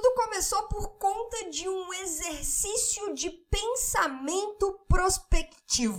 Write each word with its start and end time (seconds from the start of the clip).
tudo 0.00 0.14
começou 0.14 0.62
por 0.68 0.90
conta 0.90 1.50
de 1.50 1.68
um 1.68 1.92
exercício 1.94 3.12
de 3.14 3.30
pensamento 3.30 4.78
prospectivo. 4.88 5.98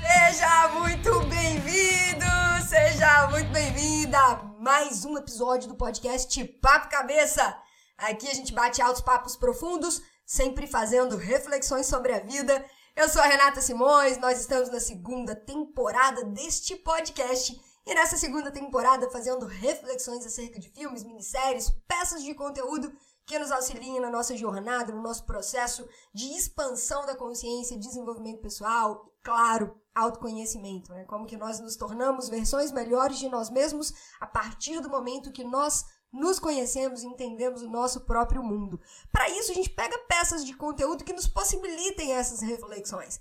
Seja 0.00 0.68
muito 0.68 1.20
bem-vindo, 1.26 2.24
seja 2.66 3.28
muito 3.28 3.50
bem-vinda 3.50 4.18
a 4.18 4.42
mais 4.58 5.04
um 5.04 5.18
episódio 5.18 5.68
do 5.68 5.74
podcast 5.74 6.42
Papo 6.62 6.88
Cabeça. 6.88 7.60
Aqui 7.98 8.26
a 8.26 8.32
gente 8.32 8.54
bate 8.54 8.80
altos 8.80 9.02
papos 9.02 9.36
profundos, 9.36 10.00
sempre 10.24 10.66
fazendo 10.66 11.14
reflexões 11.14 11.84
sobre 11.84 12.14
a 12.14 12.20
vida 12.20 12.64
eu 12.98 13.08
sou 13.08 13.22
a 13.22 13.26
Renata 13.26 13.60
Simões, 13.60 14.18
nós 14.18 14.40
estamos 14.40 14.70
na 14.70 14.80
segunda 14.80 15.32
temporada 15.32 16.24
deste 16.24 16.74
podcast 16.74 17.56
e 17.86 17.94
nessa 17.94 18.16
segunda 18.16 18.50
temporada 18.50 19.08
fazendo 19.08 19.46
reflexões 19.46 20.26
acerca 20.26 20.58
de 20.58 20.68
filmes, 20.70 21.04
minisséries, 21.04 21.70
peças 21.86 22.24
de 22.24 22.34
conteúdo 22.34 22.92
que 23.24 23.38
nos 23.38 23.52
auxiliem 23.52 24.00
na 24.00 24.10
nossa 24.10 24.36
jornada, 24.36 24.92
no 24.92 25.00
nosso 25.00 25.24
processo 25.24 25.88
de 26.12 26.26
expansão 26.36 27.06
da 27.06 27.14
consciência, 27.14 27.78
desenvolvimento 27.78 28.40
pessoal, 28.40 29.08
claro, 29.22 29.80
autoconhecimento, 29.94 30.92
né? 30.92 31.04
Como 31.04 31.24
que 31.24 31.36
nós 31.36 31.60
nos 31.60 31.76
tornamos 31.76 32.28
versões 32.28 32.72
melhores 32.72 33.20
de 33.20 33.28
nós 33.28 33.48
mesmos 33.48 33.92
a 34.18 34.26
partir 34.26 34.80
do 34.80 34.90
momento 34.90 35.30
que 35.30 35.44
nós 35.44 35.84
nos 36.12 36.38
conhecemos 36.38 37.02
e 37.02 37.06
entendemos 37.06 37.62
o 37.62 37.70
nosso 37.70 38.00
próprio 38.02 38.42
mundo. 38.42 38.80
Para 39.12 39.28
isso, 39.30 39.52
a 39.52 39.54
gente 39.54 39.70
pega 39.70 39.98
peças 40.08 40.44
de 40.44 40.54
conteúdo 40.54 41.04
que 41.04 41.12
nos 41.12 41.26
possibilitem 41.26 42.14
essas 42.14 42.40
reflexões. 42.40 43.20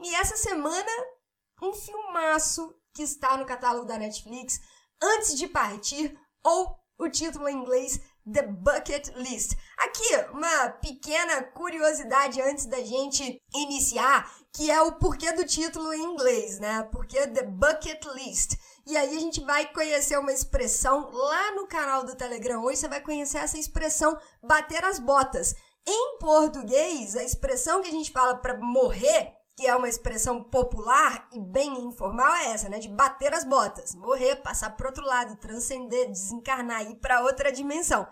E 0.00 0.14
essa 0.14 0.36
semana, 0.36 0.90
um 1.60 1.72
filmaço 1.72 2.74
que 2.92 3.02
está 3.02 3.36
no 3.36 3.46
catálogo 3.46 3.86
da 3.86 3.98
Netflix, 3.98 4.60
Antes 5.00 5.36
de 5.36 5.46
Partir, 5.46 6.18
ou 6.42 6.76
o 6.98 7.08
título 7.08 7.48
em 7.48 7.56
inglês 7.56 8.00
The 8.32 8.42
Bucket 8.42 9.08
List. 9.16 9.56
Aqui, 9.78 10.16
uma 10.32 10.70
pequena 10.70 11.42
curiosidade 11.42 12.40
antes 12.40 12.66
da 12.66 12.78
gente 12.78 13.40
iniciar, 13.54 14.30
que 14.52 14.70
é 14.70 14.82
o 14.82 14.92
porquê 14.92 15.32
do 15.32 15.46
título 15.46 15.92
em 15.92 16.02
inglês, 16.02 16.58
né? 16.58 16.82
Porque 16.92 17.26
The 17.26 17.44
Bucket 17.44 18.04
List. 18.14 18.56
E 18.86 18.96
aí 18.96 19.16
a 19.16 19.20
gente 19.20 19.40
vai 19.42 19.70
conhecer 19.72 20.18
uma 20.18 20.32
expressão 20.32 21.10
lá 21.10 21.54
no 21.54 21.66
canal 21.66 22.04
do 22.04 22.16
Telegram. 22.16 22.62
Hoje 22.62 22.78
você 22.78 22.88
vai 22.88 23.00
conhecer 23.00 23.38
essa 23.38 23.58
expressão 23.58 24.18
bater 24.42 24.84
as 24.84 24.98
botas. 24.98 25.54
Em 25.86 26.18
português, 26.18 27.16
a 27.16 27.22
expressão 27.22 27.80
que 27.80 27.88
a 27.88 27.92
gente 27.92 28.12
fala 28.12 28.36
para 28.36 28.58
morrer, 28.58 29.32
que 29.58 29.66
é 29.66 29.74
uma 29.74 29.88
expressão 29.88 30.40
popular 30.40 31.28
e 31.32 31.40
bem 31.40 31.80
informal, 31.80 32.32
é 32.36 32.52
essa, 32.52 32.68
né? 32.68 32.78
De 32.78 32.88
bater 32.88 33.34
as 33.34 33.42
botas, 33.42 33.92
morrer, 33.96 34.36
passar 34.36 34.70
para 34.76 34.86
outro 34.86 35.04
lado, 35.04 35.34
transcender, 35.34 36.08
desencarnar, 36.08 36.88
ir 36.88 36.94
para 36.94 37.22
outra 37.22 37.50
dimensão. 37.50 38.06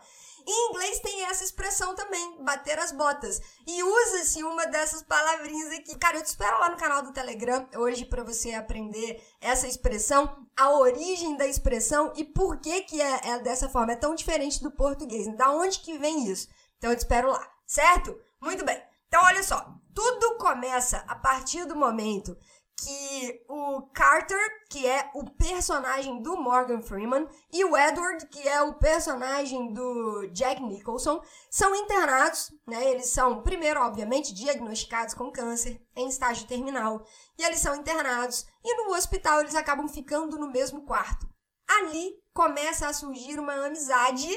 Em 0.44 0.70
inglês 0.70 0.98
tem 0.98 1.24
essa 1.24 1.44
expressão 1.44 1.94
também, 1.94 2.42
bater 2.42 2.80
as 2.80 2.90
botas. 2.90 3.40
E 3.64 3.80
usa-se 3.80 4.42
uma 4.42 4.66
dessas 4.66 5.04
palavrinhas 5.04 5.70
aqui. 5.70 5.96
Cara, 5.96 6.16
eu 6.16 6.22
te 6.24 6.26
espero 6.26 6.58
lá 6.58 6.68
no 6.68 6.76
canal 6.76 7.00
do 7.02 7.12
Telegram 7.12 7.68
hoje 7.76 8.04
para 8.04 8.24
você 8.24 8.52
aprender 8.52 9.22
essa 9.40 9.68
expressão, 9.68 10.44
a 10.56 10.72
origem 10.72 11.36
da 11.36 11.46
expressão 11.46 12.12
e 12.16 12.24
por 12.24 12.58
que 12.58 12.80
que 12.80 13.00
é, 13.00 13.20
é 13.28 13.38
dessa 13.38 13.68
forma. 13.68 13.92
É 13.92 13.96
tão 13.96 14.16
diferente 14.16 14.60
do 14.60 14.72
português. 14.72 15.32
Da 15.36 15.52
onde 15.52 15.78
que 15.78 15.96
vem 15.96 16.28
isso? 16.28 16.48
Então 16.76 16.90
eu 16.90 16.96
te 16.96 17.00
espero 17.00 17.30
lá, 17.30 17.48
certo? 17.64 18.20
Muito 18.40 18.64
bem. 18.64 18.82
Então 19.16 19.28
olha 19.28 19.42
só, 19.42 19.66
tudo 19.94 20.36
começa 20.36 20.98
a 21.08 21.14
partir 21.14 21.64
do 21.64 21.74
momento 21.74 22.36
que 22.78 23.42
o 23.48 23.80
Carter, 23.94 24.38
que 24.68 24.86
é 24.86 25.10
o 25.14 25.24
personagem 25.24 26.20
do 26.20 26.36
Morgan 26.36 26.82
Freeman, 26.82 27.26
e 27.50 27.64
o 27.64 27.74
Edward, 27.74 28.26
que 28.26 28.46
é 28.46 28.60
o 28.60 28.74
personagem 28.74 29.72
do 29.72 30.26
Jack 30.34 30.62
Nicholson, 30.62 31.22
são 31.50 31.74
internados, 31.74 32.52
né? 32.66 32.90
Eles 32.90 33.06
são, 33.06 33.42
primeiro, 33.42 33.80
obviamente, 33.80 34.34
diagnosticados 34.34 35.14
com 35.14 35.32
câncer 35.32 35.80
em 35.96 36.08
estágio 36.08 36.46
terminal, 36.46 37.02
e 37.38 37.42
eles 37.42 37.60
são 37.60 37.74
internados, 37.74 38.44
e 38.62 38.84
no 38.84 38.94
hospital 38.94 39.40
eles 39.40 39.54
acabam 39.54 39.88
ficando 39.88 40.36
no 40.36 40.52
mesmo 40.52 40.84
quarto. 40.84 41.26
Ali 41.66 42.12
começa 42.34 42.86
a 42.86 42.92
surgir 42.92 43.40
uma 43.40 43.64
amizade 43.64 44.28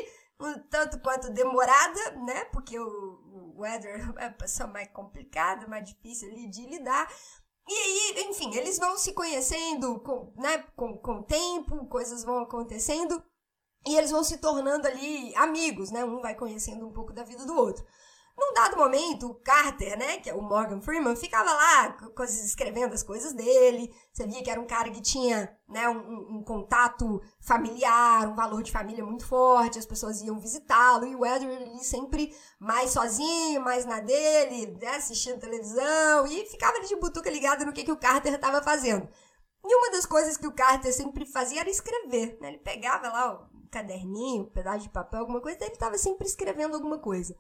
um 0.42 0.58
tanto 0.70 1.00
quanto 1.00 1.30
demorada, 1.31 2.12
né? 2.25 2.46
Porque 2.46 2.80
o, 2.80 3.19
Edward 3.66 4.16
é 4.20 4.25
uma 4.25 4.34
pessoa 4.34 4.68
mais 4.68 4.88
complicada, 4.90 5.68
mais 5.68 5.88
difícil 5.88 6.30
de 6.50 6.66
lidar, 6.66 7.08
e 7.70 7.72
aí, 7.72 8.25
enfim, 8.30 8.52
eles 8.56 8.80
vão 8.80 8.97
se 8.97 9.14
conhecendo 9.14 10.00
com, 10.00 10.34
né, 10.36 10.66
com, 10.75 10.97
com 10.97 11.20
o 11.20 11.24
tempo, 11.24 11.86
coisas 11.86 12.24
vão 12.24 12.40
acontecendo 12.40 13.22
e 13.86 13.96
eles 13.96 14.09
vão 14.09 14.24
se 14.24 14.40
tornando 14.40 14.88
ali 14.88 15.36
amigos, 15.36 15.92
né? 15.92 16.03
Um 16.03 16.19
vai 16.19 16.34
conhecendo 16.34 16.88
um 16.88 16.92
pouco 16.92 17.14
da 17.14 17.24
vida 17.24 17.46
do 17.46 17.56
outro. 17.56 17.86
Num 18.40 18.54
dado 18.54 18.78
momento, 18.78 19.28
o 19.28 19.36
Carter, 19.36 20.00
né, 20.00 20.18
que 20.18 20.30
é 20.30 20.34
o 20.34 20.42
Morgan 20.42 20.80
Freeman, 20.80 21.14
ficava 21.14 21.52
lá 21.52 21.92
coisas, 22.16 22.46
escrevendo 22.46 22.94
as 22.94 23.04
coisas 23.04 23.34
dele. 23.34 23.94
Você 24.14 24.26
via 24.26 24.42
que 24.42 24.50
era 24.50 24.62
um 24.62 24.66
cara 24.66 24.90
que 24.90 25.02
tinha 25.02 25.54
né, 25.68 25.90
um, 25.90 26.38
um 26.38 26.44
contato 26.44 27.22
familiar, 27.42 28.30
um 28.30 28.36
valor 28.36 28.64
de 28.64 28.72
família 28.72 29.04
muito 29.04 29.26
forte, 29.28 29.78
as 29.78 29.86
pessoas 29.86 30.22
iam 30.22 30.40
visitá-lo. 30.40 31.06
E 31.06 31.16
o 31.18 31.26
Edward 31.26 31.64
ali 31.64 31.84
sempre 31.84 32.34
mais 32.58 32.92
sozinho, 32.92 33.60
mais 33.60 33.86
na 33.86 34.00
dele, 34.00 34.78
né, 34.82 34.96
assistindo 34.96 35.38
televisão. 35.38 36.26
E 36.26 36.46
ficava 36.46 36.78
ali 36.78 36.88
de 36.88 36.96
butuca 36.96 37.30
ligado 37.30 37.66
no 37.66 37.74
que, 37.74 37.84
que 37.84 37.92
o 37.92 38.00
Carter 38.00 38.34
estava 38.34 38.64
fazendo. 38.64 39.06
E 39.66 39.76
uma 39.76 39.92
das 39.92 40.06
coisas 40.06 40.38
que 40.38 40.48
o 40.48 40.54
Carter 40.54 40.94
sempre 40.94 41.26
fazia 41.26 41.60
era 41.60 41.70
escrever. 41.70 42.38
Né? 42.40 42.48
Ele 42.50 42.60
pegava 42.60 43.10
lá 43.10 43.50
um 43.54 43.68
caderninho, 43.70 44.44
um 44.44 44.50
pedaço 44.50 44.80
de 44.80 44.90
papel, 44.90 45.20
alguma 45.20 45.42
coisa, 45.42 45.58
e 45.60 45.64
ele 45.64 45.74
estava 45.74 45.98
sempre 45.98 46.26
escrevendo 46.26 46.76
alguma 46.76 47.00
coisa. 47.00 47.36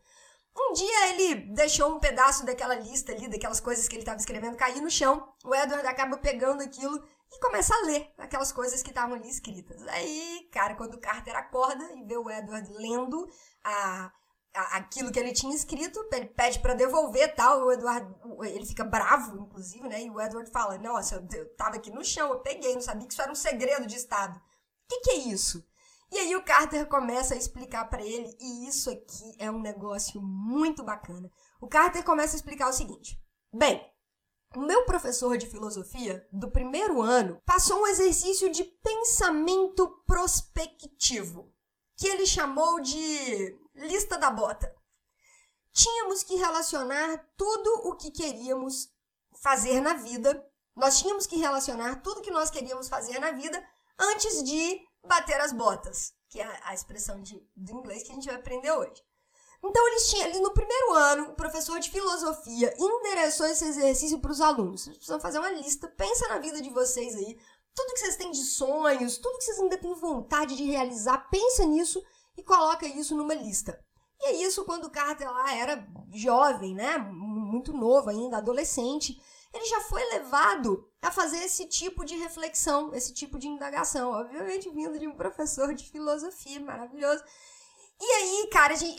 Um 0.57 0.73
dia 0.73 1.09
ele 1.09 1.35
deixou 1.53 1.95
um 1.95 1.99
pedaço 1.99 2.45
daquela 2.45 2.75
lista 2.75 3.11
ali, 3.11 3.27
daquelas 3.27 3.59
coisas 3.59 3.87
que 3.87 3.95
ele 3.95 4.01
estava 4.01 4.19
escrevendo, 4.19 4.57
cair 4.57 4.81
no 4.81 4.89
chão. 4.89 5.33
O 5.43 5.55
Edward 5.55 5.87
acaba 5.87 6.17
pegando 6.17 6.61
aquilo 6.61 7.03
e 7.31 7.39
começa 7.39 7.73
a 7.73 7.85
ler 7.85 8.11
aquelas 8.17 8.51
coisas 8.51 8.81
que 8.81 8.89
estavam 8.89 9.15
ali 9.15 9.29
escritas. 9.29 9.85
Aí, 9.87 10.49
cara, 10.51 10.75
quando 10.75 10.95
o 10.95 10.99
Carter 10.99 11.35
acorda 11.35 11.83
e 11.93 12.03
vê 12.03 12.17
o 12.17 12.29
Edward 12.29 12.67
lendo 12.73 13.27
a, 13.63 14.11
a 14.55 14.77
aquilo 14.77 15.11
que 15.11 15.19
ele 15.19 15.31
tinha 15.31 15.55
escrito, 15.55 16.07
ele 16.11 16.25
pede 16.25 16.59
para 16.59 16.73
devolver 16.73 17.33
tal. 17.35 17.65
O 17.65 17.71
Edward, 17.71 18.15
ele 18.43 18.65
fica 18.65 18.83
bravo, 18.83 19.43
inclusive, 19.43 19.87
né? 19.87 20.01
E 20.03 20.09
o 20.09 20.19
Edward 20.19 20.49
fala: 20.51 20.77
Nossa, 20.77 21.15
eu, 21.15 21.39
eu 21.39 21.55
tava 21.55 21.75
aqui 21.75 21.91
no 21.91 22.03
chão, 22.03 22.29
eu 22.29 22.39
peguei, 22.39 22.73
não 22.73 22.81
sabia 22.81 23.07
que 23.07 23.13
isso 23.13 23.21
era 23.21 23.31
um 23.31 23.35
segredo 23.35 23.85
de 23.85 23.95
Estado. 23.95 24.37
O 24.37 24.41
que, 24.89 24.99
que 25.01 25.11
é 25.11 25.17
isso? 25.17 25.63
E 26.11 26.17
aí 26.17 26.35
o 26.35 26.43
Carter 26.43 26.87
começa 26.87 27.35
a 27.35 27.37
explicar 27.37 27.85
para 27.85 28.03
ele, 28.03 28.35
e 28.39 28.67
isso 28.67 28.89
aqui 28.89 29.35
é 29.37 29.49
um 29.51 29.61
negócio 29.61 30.21
muito 30.21 30.83
bacana. 30.83 31.29
O 31.61 31.67
Carter 31.67 32.03
começa 32.03 32.35
a 32.35 32.37
explicar 32.37 32.67
o 32.67 32.73
seguinte: 32.73 33.21
Bem, 33.53 33.79
o 34.55 34.61
meu 34.61 34.85
professor 34.85 35.37
de 35.37 35.45
filosofia 35.45 36.27
do 36.31 36.49
primeiro 36.49 37.01
ano 37.01 37.39
passou 37.45 37.81
um 37.81 37.87
exercício 37.87 38.51
de 38.51 38.63
pensamento 38.63 39.87
prospectivo, 40.07 41.53
que 41.95 42.07
ele 42.07 42.25
chamou 42.25 42.79
de 42.79 43.55
lista 43.75 44.17
da 44.17 44.31
bota. 44.31 44.73
Tínhamos 45.71 46.23
que 46.23 46.35
relacionar 46.35 47.23
tudo 47.37 47.87
o 47.87 47.95
que 47.95 48.09
queríamos 48.09 48.91
fazer 49.43 49.79
na 49.81 49.93
vida, 49.93 50.43
nós 50.75 50.97
tínhamos 50.97 51.27
que 51.27 51.37
relacionar 51.37 52.01
tudo 52.01 52.21
que 52.21 52.31
nós 52.31 52.49
queríamos 52.49 52.89
fazer 52.89 53.19
na 53.19 53.31
vida 53.31 53.63
antes 53.99 54.43
de 54.43 54.81
bater 55.03 55.39
as 55.41 55.51
botas, 55.51 56.13
que 56.29 56.39
é 56.39 56.59
a 56.63 56.73
expressão 56.73 57.21
de, 57.21 57.41
do 57.55 57.71
inglês 57.71 58.03
que 58.03 58.11
a 58.11 58.15
gente 58.15 58.27
vai 58.27 58.35
aprender 58.35 58.71
hoje. 58.71 59.03
Então, 59.63 59.87
eles 59.89 60.09
tinham, 60.09 60.27
eles, 60.27 60.39
no 60.39 60.53
primeiro 60.53 60.93
ano, 60.93 61.23
o 61.31 61.35
professor 61.35 61.79
de 61.79 61.89
filosofia 61.89 62.73
endereçou 62.77 63.45
esse 63.45 63.65
exercício 63.65 64.19
para 64.19 64.31
os 64.31 64.39
alunos. 64.39 64.83
Vocês 64.83 64.95
precisam 64.95 65.19
fazer 65.19 65.39
uma 65.39 65.51
lista, 65.51 65.87
pensa 65.89 66.27
na 66.29 66.39
vida 66.39 66.61
de 66.61 66.69
vocês 66.69 67.13
aí, 67.15 67.37
tudo 67.75 67.93
que 67.93 67.99
vocês 67.99 68.15
têm 68.15 68.31
de 68.31 68.43
sonhos, 68.43 69.17
tudo 69.17 69.37
que 69.37 69.43
vocês 69.43 69.59
ainda 69.59 69.77
têm 69.77 69.93
vontade 69.95 70.55
de 70.55 70.63
realizar, 70.63 71.29
pensa 71.29 71.65
nisso 71.65 72.01
e 72.37 72.43
coloca 72.43 72.85
isso 72.87 73.15
numa 73.15 73.33
lista. 73.33 73.83
E 74.21 74.27
é 74.27 74.31
isso 74.43 74.65
quando 74.65 74.85
o 74.85 74.89
Carter 74.89 75.29
lá 75.29 75.53
era 75.55 75.87
jovem, 76.13 76.75
né? 76.75 76.97
Muito 76.97 77.73
novo 77.73 78.09
ainda, 78.09 78.37
adolescente 78.37 79.21
ele 79.53 79.65
já 79.65 79.81
foi 79.81 80.03
levado 80.13 80.87
a 81.01 81.11
fazer 81.11 81.37
esse 81.37 81.67
tipo 81.67 82.05
de 82.05 82.15
reflexão, 82.15 82.93
esse 82.93 83.13
tipo 83.13 83.39
de 83.39 83.47
indagação, 83.47 84.11
obviamente 84.11 84.69
vindo 84.69 84.99
de 84.99 85.07
um 85.07 85.15
professor 85.15 85.73
de 85.73 85.89
filosofia 85.89 86.59
maravilhoso. 86.59 87.23
E 87.99 88.05
aí, 88.05 88.49
cara, 88.51 88.75
gente, 88.75 88.97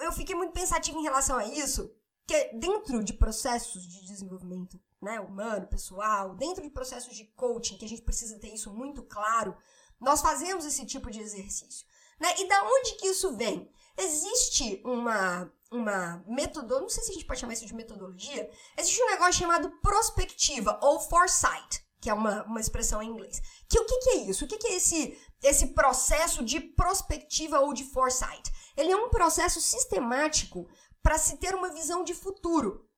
eu 0.00 0.12
fiquei 0.12 0.34
muito 0.34 0.52
pensativo 0.52 0.98
em 0.98 1.02
relação 1.02 1.36
a 1.36 1.44
isso, 1.44 1.92
que 2.26 2.52
dentro 2.54 3.02
de 3.02 3.12
processos 3.12 3.86
de 3.86 4.06
desenvolvimento 4.06 4.80
né, 5.00 5.20
humano, 5.20 5.66
pessoal, 5.66 6.34
dentro 6.34 6.62
de 6.62 6.70
processos 6.70 7.14
de 7.16 7.24
coaching, 7.24 7.76
que 7.76 7.84
a 7.84 7.88
gente 7.88 8.02
precisa 8.02 8.38
ter 8.38 8.52
isso 8.52 8.72
muito 8.72 9.02
claro, 9.02 9.56
nós 10.00 10.20
fazemos 10.20 10.64
esse 10.64 10.86
tipo 10.86 11.10
de 11.10 11.20
exercício. 11.20 11.86
Né? 12.20 12.28
E 12.38 12.48
da 12.48 12.62
onde 12.64 12.94
que 12.94 13.08
isso 13.08 13.36
vem? 13.36 13.70
Existe 13.98 14.80
uma 14.84 15.50
uma 15.70 16.22
metodologia, 16.26 16.80
não 16.80 16.88
sei 16.88 17.02
se 17.02 17.10
a 17.10 17.14
gente 17.14 17.26
pode 17.26 17.40
chamar 17.40 17.52
isso 17.52 17.66
de 17.66 17.74
metodologia, 17.74 18.50
existe 18.76 19.02
um 19.02 19.10
negócio 19.10 19.40
chamado 19.40 19.70
prospectiva 19.82 20.78
ou 20.82 20.98
foresight. 21.00 21.86
que 22.00 22.08
é 22.08 22.14
uma, 22.14 22.44
uma 22.44 22.60
expressão 22.60 23.02
em 23.02 23.10
inglês. 23.10 23.42
Que 23.68 23.78
o 23.78 23.84
que, 23.84 23.98
que 23.98 24.10
é 24.10 24.16
isso? 24.30 24.44
O 24.44 24.48
que, 24.48 24.56
que 24.56 24.68
é 24.68 24.76
esse, 24.76 25.18
esse 25.42 25.68
processo 25.74 26.44
de 26.44 26.60
prospectiva 26.60 27.58
ou 27.58 27.74
de 27.74 27.84
foresight? 27.84 28.52
Ele 28.76 28.92
é 28.92 28.96
um 28.96 29.10
processo 29.10 29.60
sistemático 29.60 30.68
para 31.02 31.18
se 31.18 31.36
ter 31.38 31.56
uma 31.56 31.70
visão 31.70 32.04
de 32.04 32.14
futuro. 32.14 32.88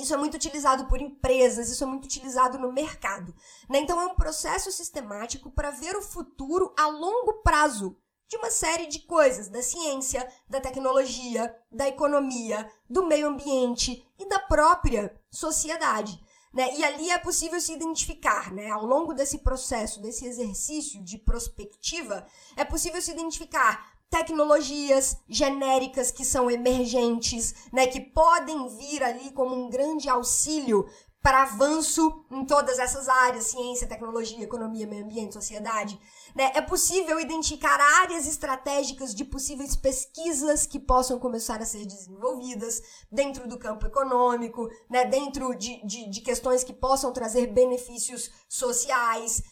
Isso 0.00 0.12
é 0.12 0.16
muito 0.16 0.34
utilizado 0.34 0.86
por 0.86 1.00
empresas, 1.00 1.70
isso 1.70 1.84
é 1.84 1.86
muito 1.86 2.06
utilizado 2.06 2.58
no 2.58 2.72
mercado. 2.72 3.32
Né? 3.68 3.78
Então, 3.78 4.00
é 4.00 4.06
um 4.06 4.16
processo 4.16 4.72
sistemático 4.72 5.50
para 5.52 5.70
ver 5.70 5.94
o 5.96 6.02
futuro 6.02 6.74
a 6.76 6.86
longo 6.88 7.42
prazo 7.42 7.96
de 8.32 8.38
uma 8.38 8.50
série 8.50 8.86
de 8.86 9.00
coisas, 9.00 9.50
da 9.50 9.62
ciência, 9.62 10.26
da 10.48 10.58
tecnologia, 10.58 11.54
da 11.70 11.86
economia, 11.86 12.66
do 12.88 13.04
meio 13.04 13.28
ambiente 13.28 14.02
e 14.18 14.26
da 14.26 14.38
própria 14.38 15.14
sociedade. 15.30 16.18
Né? 16.50 16.74
E 16.78 16.82
ali 16.82 17.10
é 17.10 17.18
possível 17.18 17.60
se 17.60 17.74
identificar, 17.74 18.50
né? 18.50 18.70
Ao 18.70 18.86
longo 18.86 19.12
desse 19.12 19.40
processo, 19.40 20.00
desse 20.00 20.24
exercício 20.24 21.04
de 21.04 21.18
prospectiva, 21.18 22.26
é 22.56 22.64
possível 22.64 23.02
se 23.02 23.10
identificar 23.10 23.92
tecnologias 24.08 25.18
genéricas 25.28 26.10
que 26.10 26.24
são 26.24 26.50
emergentes, 26.50 27.54
né? 27.70 27.86
Que 27.86 28.00
podem 28.00 28.66
vir 28.78 29.02
ali 29.02 29.30
como 29.32 29.54
um 29.54 29.68
grande 29.68 30.08
auxílio 30.08 30.88
para 31.22 31.42
avanço 31.42 32.24
em 32.30 32.44
todas 32.44 32.80
essas 32.80 33.08
áreas, 33.08 33.44
ciência, 33.44 33.86
tecnologia, 33.86 34.42
economia, 34.42 34.88
meio 34.88 35.04
ambiente, 35.04 35.34
sociedade. 35.34 35.98
Né? 36.34 36.50
É 36.54 36.60
possível 36.60 37.20
identificar 37.20 37.80
áreas 38.00 38.26
estratégicas 38.26 39.14
de 39.14 39.24
possíveis 39.24 39.76
pesquisas 39.76 40.66
que 40.66 40.80
possam 40.80 41.20
começar 41.20 41.62
a 41.62 41.64
ser 41.64 41.86
desenvolvidas 41.86 42.82
dentro 43.10 43.46
do 43.46 43.56
campo 43.56 43.86
econômico, 43.86 44.68
né? 44.90 45.04
dentro 45.04 45.54
de, 45.54 45.86
de, 45.86 46.10
de 46.10 46.20
questões 46.22 46.64
que 46.64 46.72
possam 46.72 47.12
trazer 47.12 47.46
benefícios 47.46 48.30
sociais. 48.48 49.42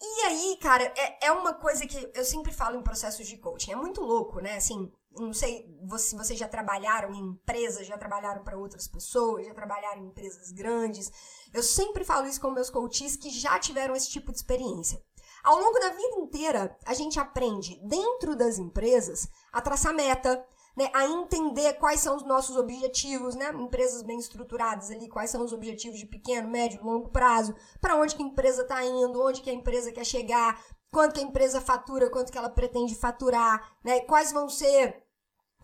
E 0.00 0.26
aí, 0.26 0.58
cara, 0.60 0.92
é, 0.96 1.26
é 1.26 1.32
uma 1.32 1.54
coisa 1.54 1.86
que 1.86 2.10
eu 2.14 2.24
sempre 2.24 2.52
falo 2.52 2.76
em 2.76 2.82
processos 2.82 3.26
de 3.26 3.36
coaching. 3.36 3.72
É 3.72 3.76
muito 3.76 4.00
louco, 4.00 4.40
né? 4.40 4.56
Assim, 4.56 4.90
não 5.18 5.32
sei 5.32 5.66
se 5.98 6.16
vocês 6.16 6.38
já 6.38 6.48
trabalharam 6.48 7.12
em 7.14 7.18
empresas, 7.18 7.86
já 7.86 7.98
trabalharam 7.98 8.42
para 8.42 8.58
outras 8.58 8.86
pessoas, 8.88 9.46
já 9.46 9.54
trabalharam 9.54 10.02
em 10.02 10.06
empresas 10.06 10.50
grandes. 10.50 11.10
Eu 11.52 11.62
sempre 11.62 12.04
falo 12.04 12.26
isso 12.26 12.40
com 12.40 12.50
meus 12.50 12.70
coaches 12.70 13.16
que 13.16 13.30
já 13.30 13.58
tiveram 13.58 13.94
esse 13.94 14.10
tipo 14.10 14.30
de 14.30 14.38
experiência. 14.38 15.02
Ao 15.42 15.58
longo 15.58 15.78
da 15.78 15.90
vida 15.90 16.16
inteira, 16.18 16.76
a 16.84 16.94
gente 16.94 17.18
aprende 17.18 17.80
dentro 17.84 18.34
das 18.34 18.58
empresas 18.58 19.28
a 19.52 19.60
traçar 19.60 19.94
meta, 19.94 20.44
né, 20.76 20.90
a 20.94 21.06
entender 21.06 21.74
quais 21.74 22.00
são 22.00 22.16
os 22.16 22.24
nossos 22.24 22.56
objetivos, 22.56 23.34
né, 23.34 23.50
empresas 23.54 24.02
bem 24.02 24.18
estruturadas 24.18 24.90
ali, 24.90 25.08
quais 25.08 25.30
são 25.30 25.44
os 25.44 25.52
objetivos 25.52 25.98
de 25.98 26.06
pequeno, 26.06 26.48
médio, 26.48 26.84
longo 26.84 27.08
prazo, 27.08 27.54
para 27.80 27.96
onde 27.96 28.14
que 28.14 28.22
a 28.22 28.26
empresa 28.26 28.62
está 28.62 28.84
indo, 28.84 29.20
onde 29.20 29.40
que 29.40 29.50
a 29.50 29.54
empresa 29.54 29.90
quer 29.90 30.04
chegar, 30.04 30.62
quanto 30.90 31.14
que 31.14 31.20
a 31.20 31.24
empresa 31.24 31.60
fatura, 31.60 32.10
quanto 32.10 32.30
que 32.30 32.38
ela 32.38 32.48
pretende 32.48 32.94
faturar, 32.94 33.76
né, 33.84 34.00
quais 34.00 34.32
vão 34.32 34.48
ser 34.48 35.02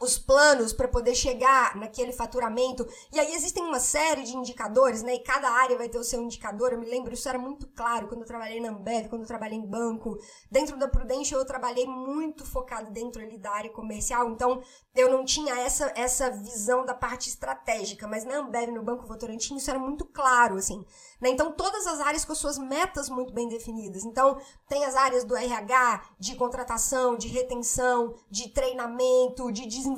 os 0.04 0.18
planos 0.18 0.72
para 0.72 0.86
poder 0.86 1.14
chegar 1.14 1.74
naquele 1.76 2.12
faturamento. 2.12 2.86
E 3.12 3.18
aí 3.18 3.34
existem 3.34 3.64
uma 3.64 3.80
série 3.80 4.22
de 4.22 4.36
indicadores, 4.36 5.02
né? 5.02 5.14
E 5.14 5.18
cada 5.20 5.50
área 5.50 5.76
vai 5.76 5.88
ter 5.88 5.98
o 5.98 6.04
seu 6.04 6.22
indicador. 6.22 6.72
Eu 6.72 6.78
me 6.78 6.88
lembro, 6.88 7.12
isso 7.12 7.28
era 7.28 7.38
muito 7.38 7.66
claro 7.68 8.06
quando 8.06 8.20
eu 8.20 8.26
trabalhei 8.26 8.60
na 8.60 8.68
Ambev, 8.68 9.08
quando 9.08 9.22
eu 9.22 9.26
trabalhei 9.26 9.58
em 9.58 9.66
banco. 9.66 10.18
Dentro 10.50 10.78
da 10.78 10.86
Prudential 10.86 11.40
eu 11.40 11.46
trabalhei 11.46 11.86
muito 11.86 12.44
focado 12.44 12.90
dentro 12.90 13.22
ali 13.22 13.38
da 13.38 13.50
área 13.50 13.70
comercial, 13.70 14.30
então 14.30 14.62
eu 14.94 15.10
não 15.10 15.24
tinha 15.24 15.54
essa 15.58 15.92
essa 15.96 16.30
visão 16.30 16.84
da 16.84 16.94
parte 16.94 17.28
estratégica, 17.28 18.06
mas 18.06 18.24
na 18.24 18.36
Ambev, 18.36 18.70
no 18.70 18.82
Banco 18.82 19.06
Votorantim, 19.06 19.56
isso 19.56 19.70
era 19.70 19.78
muito 19.78 20.04
claro, 20.04 20.56
assim. 20.56 20.84
Né? 21.20 21.30
Então 21.30 21.52
todas 21.52 21.86
as 21.86 22.00
áreas 22.00 22.24
com 22.24 22.34
suas 22.34 22.58
metas 22.58 23.08
muito 23.08 23.32
bem 23.32 23.48
definidas. 23.48 24.04
Então 24.04 24.38
tem 24.68 24.84
as 24.84 24.94
áreas 24.94 25.24
do 25.24 25.34
RH, 25.34 26.02
de 26.18 26.36
contratação, 26.36 27.16
de 27.16 27.28
retenção, 27.28 28.14
de 28.30 28.50
treinamento, 28.50 29.50
de 29.50 29.66
desenvolvimento 29.66 29.94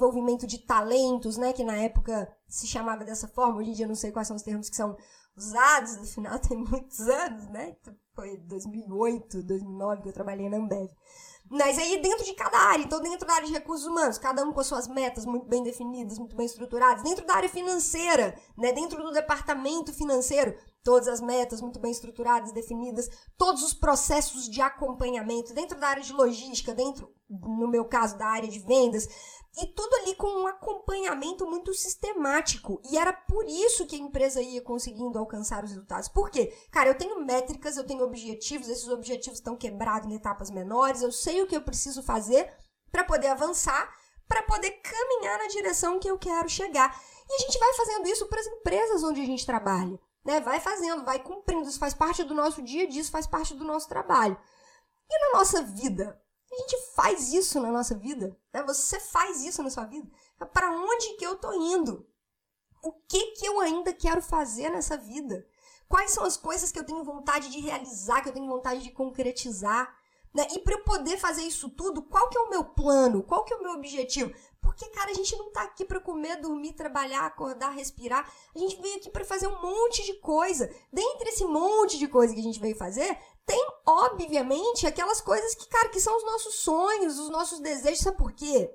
de 0.46 0.58
talentos, 0.58 1.36
né? 1.36 1.52
Que 1.52 1.64
na 1.64 1.76
época 1.76 2.28
se 2.48 2.66
chamava 2.66 3.04
dessa 3.04 3.28
forma. 3.28 3.58
Hoje 3.58 3.70
em 3.70 3.72
dia 3.74 3.84
eu 3.84 3.88
não 3.88 3.94
sei 3.94 4.12
quais 4.12 4.28
são 4.28 4.36
os 4.36 4.42
termos 4.42 4.68
que 4.68 4.76
são 4.76 4.96
usados, 5.36 5.96
no 5.96 6.06
final 6.06 6.38
tem 6.40 6.56
muitos 6.56 7.00
anos, 7.00 7.48
né? 7.50 7.76
Então, 7.80 7.94
foi 8.14 8.36
2008, 8.38 9.42
2009 9.42 10.02
que 10.02 10.08
eu 10.08 10.12
trabalhei 10.12 10.48
na 10.48 10.56
Ambev. 10.56 10.90
Mas 11.48 11.78
aí 11.78 12.00
dentro 12.02 12.24
de 12.24 12.34
cada 12.34 12.58
área, 12.58 12.82
então 12.82 13.00
dentro 13.00 13.26
da 13.26 13.34
área 13.34 13.46
de 13.46 13.52
recursos 13.52 13.86
humanos, 13.86 14.18
cada 14.18 14.42
um 14.42 14.52
com 14.52 14.60
as 14.60 14.66
suas 14.66 14.88
metas 14.88 15.24
muito 15.24 15.46
bem 15.46 15.62
definidas, 15.62 16.18
muito 16.18 16.34
bem 16.34 16.46
estruturadas, 16.46 17.04
dentro 17.04 17.24
da 17.24 17.34
área 17.34 17.48
financeira, 17.48 18.34
né, 18.56 18.72
dentro 18.72 19.00
do 19.00 19.12
departamento 19.12 19.92
financeiro, 19.92 20.56
todas 20.86 21.08
as 21.08 21.20
metas 21.20 21.60
muito 21.60 21.80
bem 21.80 21.90
estruturadas, 21.90 22.52
definidas, 22.52 23.10
todos 23.36 23.64
os 23.64 23.74
processos 23.74 24.48
de 24.48 24.62
acompanhamento, 24.62 25.52
dentro 25.52 25.76
da 25.80 25.88
área 25.88 26.02
de 26.02 26.12
logística, 26.12 26.72
dentro, 26.72 27.12
no 27.28 27.66
meu 27.66 27.86
caso, 27.86 28.16
da 28.16 28.28
área 28.28 28.48
de 28.48 28.60
vendas, 28.60 29.08
e 29.60 29.66
tudo 29.66 29.92
ali 29.96 30.14
com 30.14 30.28
um 30.28 30.46
acompanhamento 30.46 31.44
muito 31.44 31.74
sistemático. 31.74 32.80
E 32.88 32.96
era 32.96 33.12
por 33.12 33.44
isso 33.48 33.84
que 33.84 33.96
a 33.96 33.98
empresa 33.98 34.40
ia 34.40 34.62
conseguindo 34.62 35.18
alcançar 35.18 35.64
os 35.64 35.70
resultados. 35.70 36.08
Por 36.08 36.30
quê? 36.30 36.56
Cara, 36.70 36.90
eu 36.90 36.96
tenho 36.96 37.24
métricas, 37.26 37.76
eu 37.76 37.84
tenho 37.84 38.04
objetivos, 38.04 38.68
esses 38.68 38.88
objetivos 38.88 39.40
estão 39.40 39.56
quebrados 39.56 40.08
em 40.08 40.14
etapas 40.14 40.50
menores, 40.50 41.02
eu 41.02 41.10
sei 41.10 41.42
o 41.42 41.48
que 41.48 41.56
eu 41.56 41.62
preciso 41.62 42.00
fazer 42.00 42.48
para 42.92 43.02
poder 43.02 43.26
avançar, 43.26 43.92
para 44.28 44.44
poder 44.44 44.70
caminhar 44.82 45.36
na 45.36 45.48
direção 45.48 45.98
que 45.98 46.08
eu 46.08 46.16
quero 46.16 46.48
chegar. 46.48 46.96
E 47.28 47.34
a 47.34 47.38
gente 47.38 47.58
vai 47.58 47.74
fazendo 47.74 48.06
isso 48.06 48.28
para 48.28 48.38
as 48.38 48.46
empresas 48.46 49.02
onde 49.02 49.20
a 49.20 49.26
gente 49.26 49.44
trabalha. 49.44 49.98
Né? 50.26 50.40
Vai 50.40 50.58
fazendo, 50.58 51.04
vai 51.04 51.20
cumprindo, 51.22 51.68
isso 51.68 51.78
faz 51.78 51.94
parte 51.94 52.24
do 52.24 52.34
nosso 52.34 52.60
dia 52.60 52.82
a 52.82 52.88
dia, 52.88 53.00
isso 53.00 53.12
faz 53.12 53.28
parte 53.28 53.54
do 53.54 53.64
nosso 53.64 53.88
trabalho. 53.88 54.36
E 55.08 55.18
na 55.20 55.38
nossa 55.38 55.62
vida? 55.62 56.20
A 56.52 56.56
gente 56.56 56.76
faz 56.96 57.32
isso 57.32 57.60
na 57.60 57.70
nossa 57.70 57.94
vida. 57.94 58.36
Né? 58.52 58.60
Você 58.64 58.98
faz 58.98 59.44
isso 59.44 59.62
na 59.62 59.70
sua 59.70 59.84
vida. 59.84 60.10
Para 60.52 60.72
onde 60.72 61.14
que 61.16 61.24
eu 61.24 61.34
estou 61.34 61.54
indo? 61.54 62.04
O 62.82 62.92
que 62.92 63.32
que 63.32 63.46
eu 63.46 63.60
ainda 63.60 63.92
quero 63.92 64.20
fazer 64.20 64.68
nessa 64.68 64.96
vida? 64.96 65.46
Quais 65.88 66.10
são 66.10 66.24
as 66.24 66.36
coisas 66.36 66.72
que 66.72 66.78
eu 66.78 66.84
tenho 66.84 67.04
vontade 67.04 67.48
de 67.48 67.60
realizar, 67.60 68.20
que 68.20 68.28
eu 68.28 68.32
tenho 68.32 68.48
vontade 68.48 68.82
de 68.82 68.90
concretizar? 68.90 69.96
Né? 70.34 70.44
E 70.52 70.58
para 70.58 70.74
eu 70.74 70.82
poder 70.82 71.18
fazer 71.18 71.42
isso 71.42 71.70
tudo, 71.70 72.02
qual 72.02 72.28
que 72.28 72.36
é 72.36 72.40
o 72.40 72.50
meu 72.50 72.64
plano? 72.64 73.22
Qual 73.22 73.44
que 73.44 73.54
é 73.54 73.56
o 73.56 73.62
meu 73.62 73.72
objetivo? 73.72 74.34
Porque, 74.66 74.84
cara, 74.88 75.12
a 75.12 75.14
gente 75.14 75.36
não 75.36 75.52
tá 75.52 75.62
aqui 75.62 75.84
para 75.84 76.00
comer, 76.00 76.40
dormir, 76.40 76.72
trabalhar, 76.72 77.24
acordar, 77.24 77.70
respirar. 77.70 78.28
A 78.52 78.58
gente 78.58 78.82
veio 78.82 78.96
aqui 78.96 79.08
para 79.08 79.24
fazer 79.24 79.46
um 79.46 79.62
monte 79.62 80.04
de 80.04 80.14
coisa. 80.14 80.68
Dentre 80.92 81.28
esse 81.28 81.44
monte 81.44 81.96
de 81.96 82.08
coisa 82.08 82.34
que 82.34 82.40
a 82.40 82.42
gente 82.42 82.58
veio 82.58 82.74
fazer, 82.74 83.16
tem, 83.46 83.64
obviamente, 83.86 84.84
aquelas 84.84 85.20
coisas 85.20 85.54
que, 85.54 85.68
cara, 85.68 85.88
que 85.88 86.00
são 86.00 86.16
os 86.16 86.24
nossos 86.24 86.56
sonhos, 86.56 87.16
os 87.16 87.30
nossos 87.30 87.60
desejos. 87.60 88.00
Sabe 88.00 88.18
por 88.18 88.32
quê? 88.32 88.68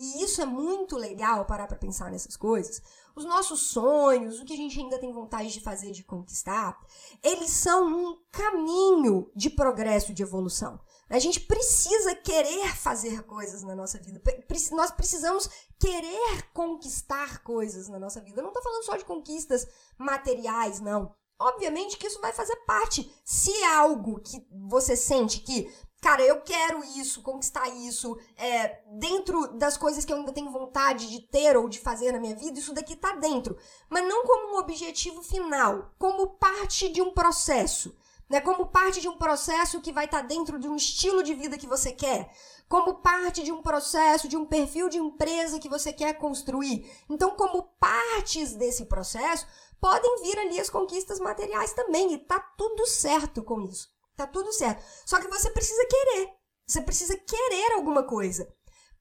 E 0.00 0.24
isso 0.24 0.42
é 0.42 0.44
muito 0.44 0.96
legal 0.96 1.44
parar 1.44 1.68
para 1.68 1.76
pensar 1.76 2.10
nessas 2.10 2.36
coisas. 2.36 2.82
Os 3.18 3.24
nossos 3.24 3.62
sonhos, 3.72 4.38
o 4.38 4.44
que 4.44 4.52
a 4.52 4.56
gente 4.56 4.78
ainda 4.78 4.96
tem 4.96 5.12
vontade 5.12 5.52
de 5.52 5.60
fazer, 5.60 5.90
de 5.90 6.04
conquistar, 6.04 6.78
eles 7.20 7.50
são 7.50 7.84
um 7.84 8.16
caminho 8.30 9.28
de 9.34 9.50
progresso, 9.50 10.14
de 10.14 10.22
evolução. 10.22 10.78
A 11.10 11.18
gente 11.18 11.40
precisa 11.40 12.14
querer 12.14 12.76
fazer 12.76 13.24
coisas 13.24 13.64
na 13.64 13.74
nossa 13.74 13.98
vida. 13.98 14.22
Nós 14.70 14.92
precisamos 14.92 15.50
querer 15.80 16.44
conquistar 16.54 17.42
coisas 17.42 17.88
na 17.88 17.98
nossa 17.98 18.20
vida. 18.20 18.38
Eu 18.38 18.44
não 18.44 18.50
estou 18.50 18.62
falando 18.62 18.84
só 18.84 18.96
de 18.96 19.04
conquistas 19.04 19.66
materiais, 19.98 20.78
não. 20.78 21.12
Obviamente 21.40 21.96
que 21.96 22.06
isso 22.06 22.20
vai 22.20 22.32
fazer 22.32 22.54
parte. 22.66 23.12
Se 23.24 23.50
é 23.50 23.74
algo 23.74 24.20
que 24.20 24.46
você 24.68 24.96
sente 24.96 25.40
que, 25.40 25.68
cara, 26.00 26.22
eu 26.22 26.40
quero 26.40 26.82
isso, 26.84 27.22
conquistar 27.22 27.68
isso, 27.68 28.18
é, 28.36 28.80
dentro 28.92 29.48
das 29.58 29.76
coisas 29.76 30.04
que 30.04 30.12
eu 30.12 30.16
ainda 30.16 30.32
tenho 30.32 30.50
vontade 30.50 31.08
de 31.08 31.20
ter 31.20 31.56
ou 31.56 31.68
de 31.68 31.78
fazer 31.78 32.12
na 32.12 32.20
minha 32.20 32.36
vida, 32.36 32.58
isso 32.58 32.72
daqui 32.72 32.96
tá 32.96 33.14
dentro. 33.16 33.56
Mas 33.88 34.06
não 34.06 34.24
como 34.24 34.54
um 34.54 34.58
objetivo 34.58 35.22
final, 35.22 35.92
como 35.98 36.28
parte 36.38 36.88
de 36.88 37.02
um 37.02 37.12
processo. 37.12 37.96
Né, 38.30 38.42
como 38.42 38.66
parte 38.66 39.00
de 39.00 39.08
um 39.08 39.16
processo 39.16 39.80
que 39.80 39.90
vai 39.90 40.04
estar 40.04 40.20
tá 40.20 40.26
dentro 40.26 40.58
de 40.58 40.68
um 40.68 40.76
estilo 40.76 41.22
de 41.22 41.32
vida 41.32 41.56
que 41.56 41.66
você 41.66 41.92
quer, 41.92 42.30
como 42.68 42.96
parte 42.96 43.42
de 43.42 43.50
um 43.50 43.62
processo, 43.62 44.28
de 44.28 44.36
um 44.36 44.44
perfil 44.44 44.90
de 44.90 44.98
empresa 44.98 45.58
que 45.58 45.66
você 45.66 45.94
quer 45.94 46.12
construir. 46.18 46.86
Então, 47.08 47.30
como 47.30 47.62
partes 47.80 48.54
desse 48.54 48.84
processo, 48.84 49.46
podem 49.80 50.20
vir 50.20 50.38
ali 50.38 50.60
as 50.60 50.68
conquistas 50.68 51.18
materiais 51.18 51.72
também. 51.72 52.12
E 52.12 52.18
tá 52.18 52.38
tudo 52.38 52.86
certo 52.86 53.42
com 53.42 53.62
isso. 53.62 53.88
Tá 54.18 54.26
tudo 54.26 54.52
certo. 54.52 54.84
Só 55.06 55.18
que 55.18 55.28
você 55.28 55.48
precisa 55.50 55.86
querer. 55.86 56.28
Você 56.66 56.82
precisa 56.82 57.16
querer 57.16 57.72
alguma 57.72 58.02
coisa. 58.02 58.52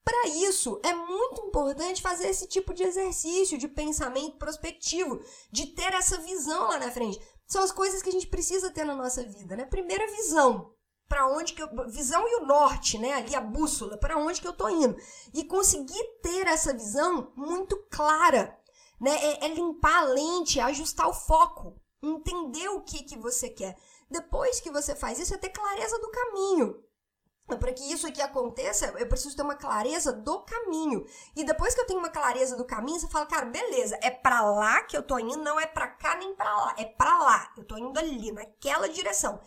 Para 0.05 0.29
isso, 0.29 0.79
é 0.85 0.93
muito 0.93 1.41
importante 1.41 2.01
fazer 2.01 2.29
esse 2.29 2.47
tipo 2.47 2.73
de 2.73 2.83
exercício 2.83 3.57
de 3.57 3.67
pensamento 3.67 4.37
prospectivo, 4.37 5.19
de 5.51 5.65
ter 5.73 5.93
essa 5.93 6.17
visão 6.19 6.69
lá 6.69 6.79
na 6.79 6.91
frente. 6.91 7.19
São 7.45 7.61
as 7.61 7.73
coisas 7.73 8.01
que 8.01 8.07
a 8.07 8.11
gente 8.11 8.27
precisa 8.27 8.71
ter 8.71 8.85
na 8.85 8.95
nossa 8.95 9.21
vida, 9.23 9.57
né? 9.57 9.65
Primeira 9.65 10.07
visão, 10.11 10.71
para 11.09 11.27
onde 11.27 11.53
que 11.53 11.61
eu, 11.61 11.69
visão 11.89 12.25
e 12.25 12.35
o 12.35 12.45
norte, 12.45 12.97
né? 12.97 13.15
Ali 13.15 13.35
a 13.35 13.41
bússola, 13.41 13.97
para 13.97 14.17
onde 14.17 14.39
que 14.39 14.47
eu 14.47 14.53
tô 14.53 14.69
indo. 14.69 14.95
E 15.33 15.43
conseguir 15.43 16.03
ter 16.21 16.47
essa 16.47 16.73
visão 16.73 17.33
muito 17.35 17.75
clara 17.89 18.57
né? 18.99 19.11
É, 19.11 19.45
é 19.45 19.53
limpar 19.53 19.99
a 19.99 20.05
lente, 20.05 20.59
é 20.59 20.63
ajustar 20.63 21.07
o 21.07 21.13
foco, 21.13 21.79
entender 22.01 22.67
o 22.69 22.81
que, 22.81 23.03
que 23.03 23.17
você 23.17 23.49
quer. 23.49 23.77
Depois 24.09 24.59
que 24.59 24.71
você 24.71 24.95
faz 24.95 25.19
isso, 25.19 25.33
é 25.33 25.37
ter 25.37 25.49
clareza 25.49 25.99
do 25.99 26.09
caminho. 26.09 26.83
Para 27.47 27.71
que 27.71 27.93
isso 27.93 28.05
aqui 28.05 28.21
aconteça, 28.21 28.87
eu 28.97 29.07
preciso 29.07 29.35
ter 29.35 29.41
uma 29.41 29.55
clareza 29.55 30.11
do 30.11 30.41
caminho. 30.41 31.05
E 31.33 31.45
depois 31.45 31.73
que 31.73 31.79
eu 31.79 31.85
tenho 31.85 31.99
uma 31.99 32.09
clareza 32.09 32.57
do 32.57 32.65
caminho, 32.65 32.99
você 32.99 33.07
fala, 33.07 33.25
cara, 33.25 33.45
beleza, 33.45 33.97
é 34.01 34.11
para 34.11 34.41
lá 34.41 34.81
que 34.83 34.97
eu 34.97 35.01
tô 35.01 35.17
indo, 35.17 35.37
não 35.37 35.57
é 35.57 35.65
para 35.65 35.87
cá 35.87 36.15
nem 36.15 36.35
para 36.35 36.53
lá, 36.53 36.75
é 36.77 36.83
para 36.83 37.17
lá. 37.17 37.53
Eu 37.57 37.63
tô 37.63 37.77
indo 37.77 37.97
ali, 37.97 38.33
naquela 38.33 38.89
direção. 38.89 39.39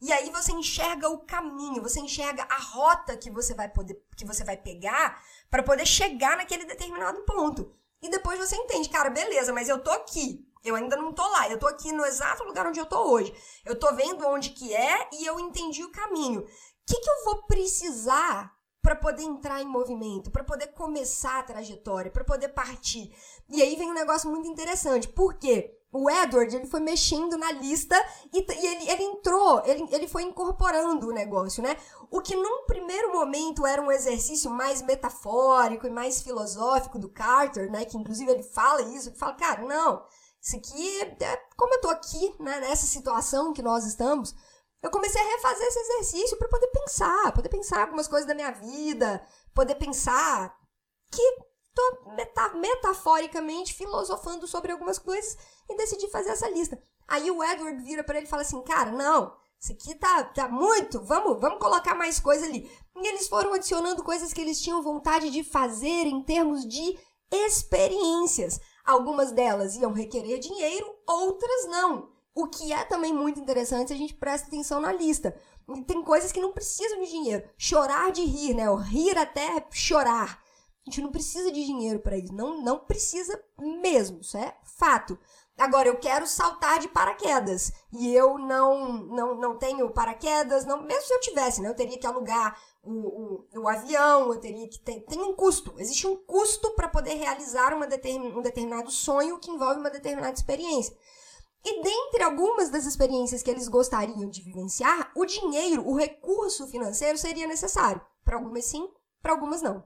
E 0.00 0.12
aí 0.12 0.30
você 0.30 0.52
enxerga 0.52 1.08
o 1.08 1.18
caminho, 1.18 1.82
você 1.82 1.98
enxerga 1.98 2.46
a 2.48 2.58
rota 2.58 3.16
que 3.16 3.28
você 3.28 3.52
vai 3.52 3.68
poder, 3.68 4.00
que 4.16 4.24
você 4.24 4.44
vai 4.44 4.56
pegar 4.56 5.20
para 5.50 5.64
poder 5.64 5.84
chegar 5.84 6.36
naquele 6.36 6.64
determinado 6.64 7.20
ponto. 7.22 7.74
E 8.00 8.08
depois 8.08 8.38
você 8.38 8.54
entende, 8.54 8.88
cara, 8.88 9.10
beleza, 9.10 9.52
mas 9.52 9.68
eu 9.68 9.82
tô 9.82 9.90
aqui. 9.90 10.47
Eu 10.68 10.76
ainda 10.76 10.96
não 10.96 11.12
tô 11.12 11.26
lá, 11.28 11.48
eu 11.48 11.58
tô 11.58 11.66
aqui 11.66 11.90
no 11.92 12.04
exato 12.04 12.44
lugar 12.44 12.66
onde 12.66 12.78
eu 12.78 12.86
tô 12.86 13.10
hoje. 13.10 13.34
Eu 13.64 13.78
tô 13.78 13.92
vendo 13.94 14.26
onde 14.26 14.50
que 14.50 14.74
é 14.74 15.08
e 15.12 15.26
eu 15.26 15.40
entendi 15.40 15.82
o 15.82 15.90
caminho 15.90 16.46
que, 16.88 16.98
que 17.00 17.10
eu 17.10 17.24
vou 17.26 17.42
precisar 17.42 18.56
para 18.80 18.96
poder 18.96 19.22
entrar 19.22 19.60
em 19.60 19.66
movimento, 19.66 20.30
para 20.30 20.42
poder 20.42 20.68
começar 20.68 21.40
a 21.40 21.42
trajetória, 21.42 22.10
para 22.10 22.24
poder 22.24 22.48
partir? 22.48 23.14
E 23.50 23.60
aí 23.60 23.76
vem 23.76 23.90
um 23.90 23.94
negócio 23.94 24.30
muito 24.30 24.48
interessante. 24.48 25.06
Por 25.06 25.34
quê? 25.34 25.74
O 25.92 26.08
Edward, 26.08 26.54
ele 26.54 26.66
foi 26.66 26.80
mexendo 26.80 27.36
na 27.36 27.50
lista 27.52 27.96
e, 28.32 28.38
e 28.40 28.66
ele, 28.66 28.90
ele 28.90 29.02
entrou, 29.02 29.62
ele, 29.64 29.86
ele 29.90 30.08
foi 30.08 30.22
incorporando 30.22 31.08
o 31.08 31.12
negócio, 31.12 31.62
né? 31.62 31.76
O 32.10 32.20
que 32.20 32.36
num 32.36 32.64
primeiro 32.66 33.12
momento 33.12 33.66
era 33.66 33.80
um 33.80 33.90
exercício 33.90 34.50
mais 34.50 34.80
metafórico 34.80 35.86
e 35.86 35.90
mais 35.90 36.22
filosófico 36.22 36.98
do 36.98 37.08
Carter, 37.08 37.70
né? 37.70 37.84
Que 37.84 37.96
inclusive 37.96 38.30
ele 38.30 38.42
fala 38.42 38.82
isso, 38.82 39.08
ele 39.08 39.16
fala, 39.16 39.34
cara, 39.34 39.62
não, 39.62 40.02
isso 40.40 40.56
aqui, 40.56 41.00
é, 41.22 41.36
como 41.56 41.74
eu 41.74 41.80
tô 41.80 41.90
aqui, 41.90 42.34
né, 42.40 42.60
nessa 42.60 42.86
situação 42.86 43.52
que 43.52 43.62
nós 43.62 43.84
estamos, 43.84 44.34
eu 44.82 44.90
comecei 44.90 45.20
a 45.20 45.36
refazer 45.36 45.66
esse 45.66 45.78
exercício 45.80 46.36
para 46.36 46.48
poder 46.48 46.68
pensar, 46.68 47.32
poder 47.32 47.48
pensar 47.48 47.82
algumas 47.82 48.06
coisas 48.06 48.26
da 48.26 48.34
minha 48.34 48.52
vida, 48.52 49.24
poder 49.52 49.74
pensar 49.74 50.56
que 51.10 51.48
tô 51.74 52.10
meta 52.16 52.54
metaforicamente 52.54 53.74
filosofando 53.74 54.46
sobre 54.46 54.72
algumas 54.72 54.98
coisas 54.98 55.36
e 55.68 55.76
decidi 55.76 56.08
fazer 56.10 56.30
essa 56.30 56.48
lista. 56.48 56.80
Aí 57.06 57.30
o 57.30 57.42
Edward 57.42 57.82
vira 57.82 58.04
para 58.04 58.18
ele 58.18 58.26
e 58.26 58.30
fala 58.30 58.42
assim: 58.42 58.62
"Cara, 58.62 58.90
não, 58.92 59.34
isso 59.60 59.72
aqui 59.72 59.94
tá, 59.96 60.24
tá 60.24 60.48
muito, 60.48 61.02
vamos, 61.04 61.40
vamos 61.40 61.58
colocar 61.58 61.94
mais 61.94 62.20
coisa 62.20 62.46
ali". 62.46 62.70
E 62.96 63.08
eles 63.08 63.28
foram 63.28 63.54
adicionando 63.54 64.04
coisas 64.04 64.32
que 64.32 64.40
eles 64.40 64.60
tinham 64.60 64.82
vontade 64.82 65.30
de 65.30 65.42
fazer 65.42 66.06
em 66.06 66.22
termos 66.22 66.66
de 66.66 66.98
experiências. 67.30 68.60
Algumas 68.88 69.32
delas 69.32 69.76
iam 69.76 69.92
requerer 69.92 70.38
dinheiro, 70.38 70.96
outras 71.06 71.66
não. 71.66 72.08
O 72.34 72.46
que 72.46 72.72
é 72.72 72.86
também 72.86 73.12
muito 73.12 73.38
interessante 73.38 73.88
se 73.88 73.92
a 73.92 73.98
gente 73.98 74.14
presta 74.14 74.48
atenção 74.48 74.80
na 74.80 74.90
lista. 74.90 75.38
Tem 75.86 76.02
coisas 76.02 76.32
que 76.32 76.40
não 76.40 76.54
precisam 76.54 76.98
de 77.02 77.10
dinheiro. 77.10 77.46
Chorar 77.58 78.10
de 78.10 78.24
rir, 78.24 78.54
né? 78.54 78.70
O 78.70 78.76
rir 78.76 79.18
até 79.18 79.62
chorar. 79.70 80.42
A 80.86 80.90
gente 80.90 81.02
não 81.02 81.12
precisa 81.12 81.52
de 81.52 81.66
dinheiro 81.66 82.00
para 82.00 82.16
isso. 82.16 82.32
Não, 82.32 82.62
não 82.62 82.78
precisa 82.78 83.38
mesmo. 83.60 84.22
Isso 84.22 84.38
é 84.38 84.56
fato. 84.64 85.18
Agora, 85.58 85.88
eu 85.88 85.96
quero 85.96 86.24
saltar 86.24 86.78
de 86.78 86.86
paraquedas. 86.86 87.72
E 87.92 88.14
eu 88.14 88.38
não, 88.38 88.92
não, 88.92 89.34
não 89.34 89.58
tenho 89.58 89.90
paraquedas. 89.90 90.64
Não, 90.64 90.82
mesmo 90.82 91.02
se 91.02 91.12
eu 91.12 91.20
tivesse, 91.20 91.60
né? 91.60 91.68
Eu 91.68 91.74
teria 91.74 91.98
que 91.98 92.06
alugar 92.06 92.56
o, 92.82 93.44
o, 93.54 93.62
o 93.62 93.68
avião, 93.68 94.32
eu 94.32 94.38
teria 94.38 94.68
que 94.68 94.78
ter. 94.78 95.00
Tem 95.00 95.20
um 95.20 95.34
custo. 95.34 95.74
Existe 95.76 96.06
um 96.06 96.16
custo 96.16 96.70
para 96.76 96.88
poder 96.88 97.14
realizar 97.14 97.74
uma 97.74 97.88
determin, 97.88 98.32
um 98.32 98.40
determinado 98.40 98.90
sonho 98.90 99.40
que 99.40 99.50
envolve 99.50 99.80
uma 99.80 99.90
determinada 99.90 100.34
experiência. 100.34 100.96
E 101.64 101.82
dentre 101.82 102.22
algumas 102.22 102.70
das 102.70 102.86
experiências 102.86 103.42
que 103.42 103.50
eles 103.50 103.66
gostariam 103.66 104.30
de 104.30 104.42
vivenciar, 104.42 105.10
o 105.16 105.24
dinheiro, 105.24 105.86
o 105.86 105.96
recurso 105.96 106.68
financeiro 106.68 107.18
seria 107.18 107.48
necessário. 107.48 108.00
Para 108.24 108.36
algumas 108.36 108.64
sim, 108.64 108.88
para 109.20 109.32
algumas 109.32 109.60
não. 109.60 109.84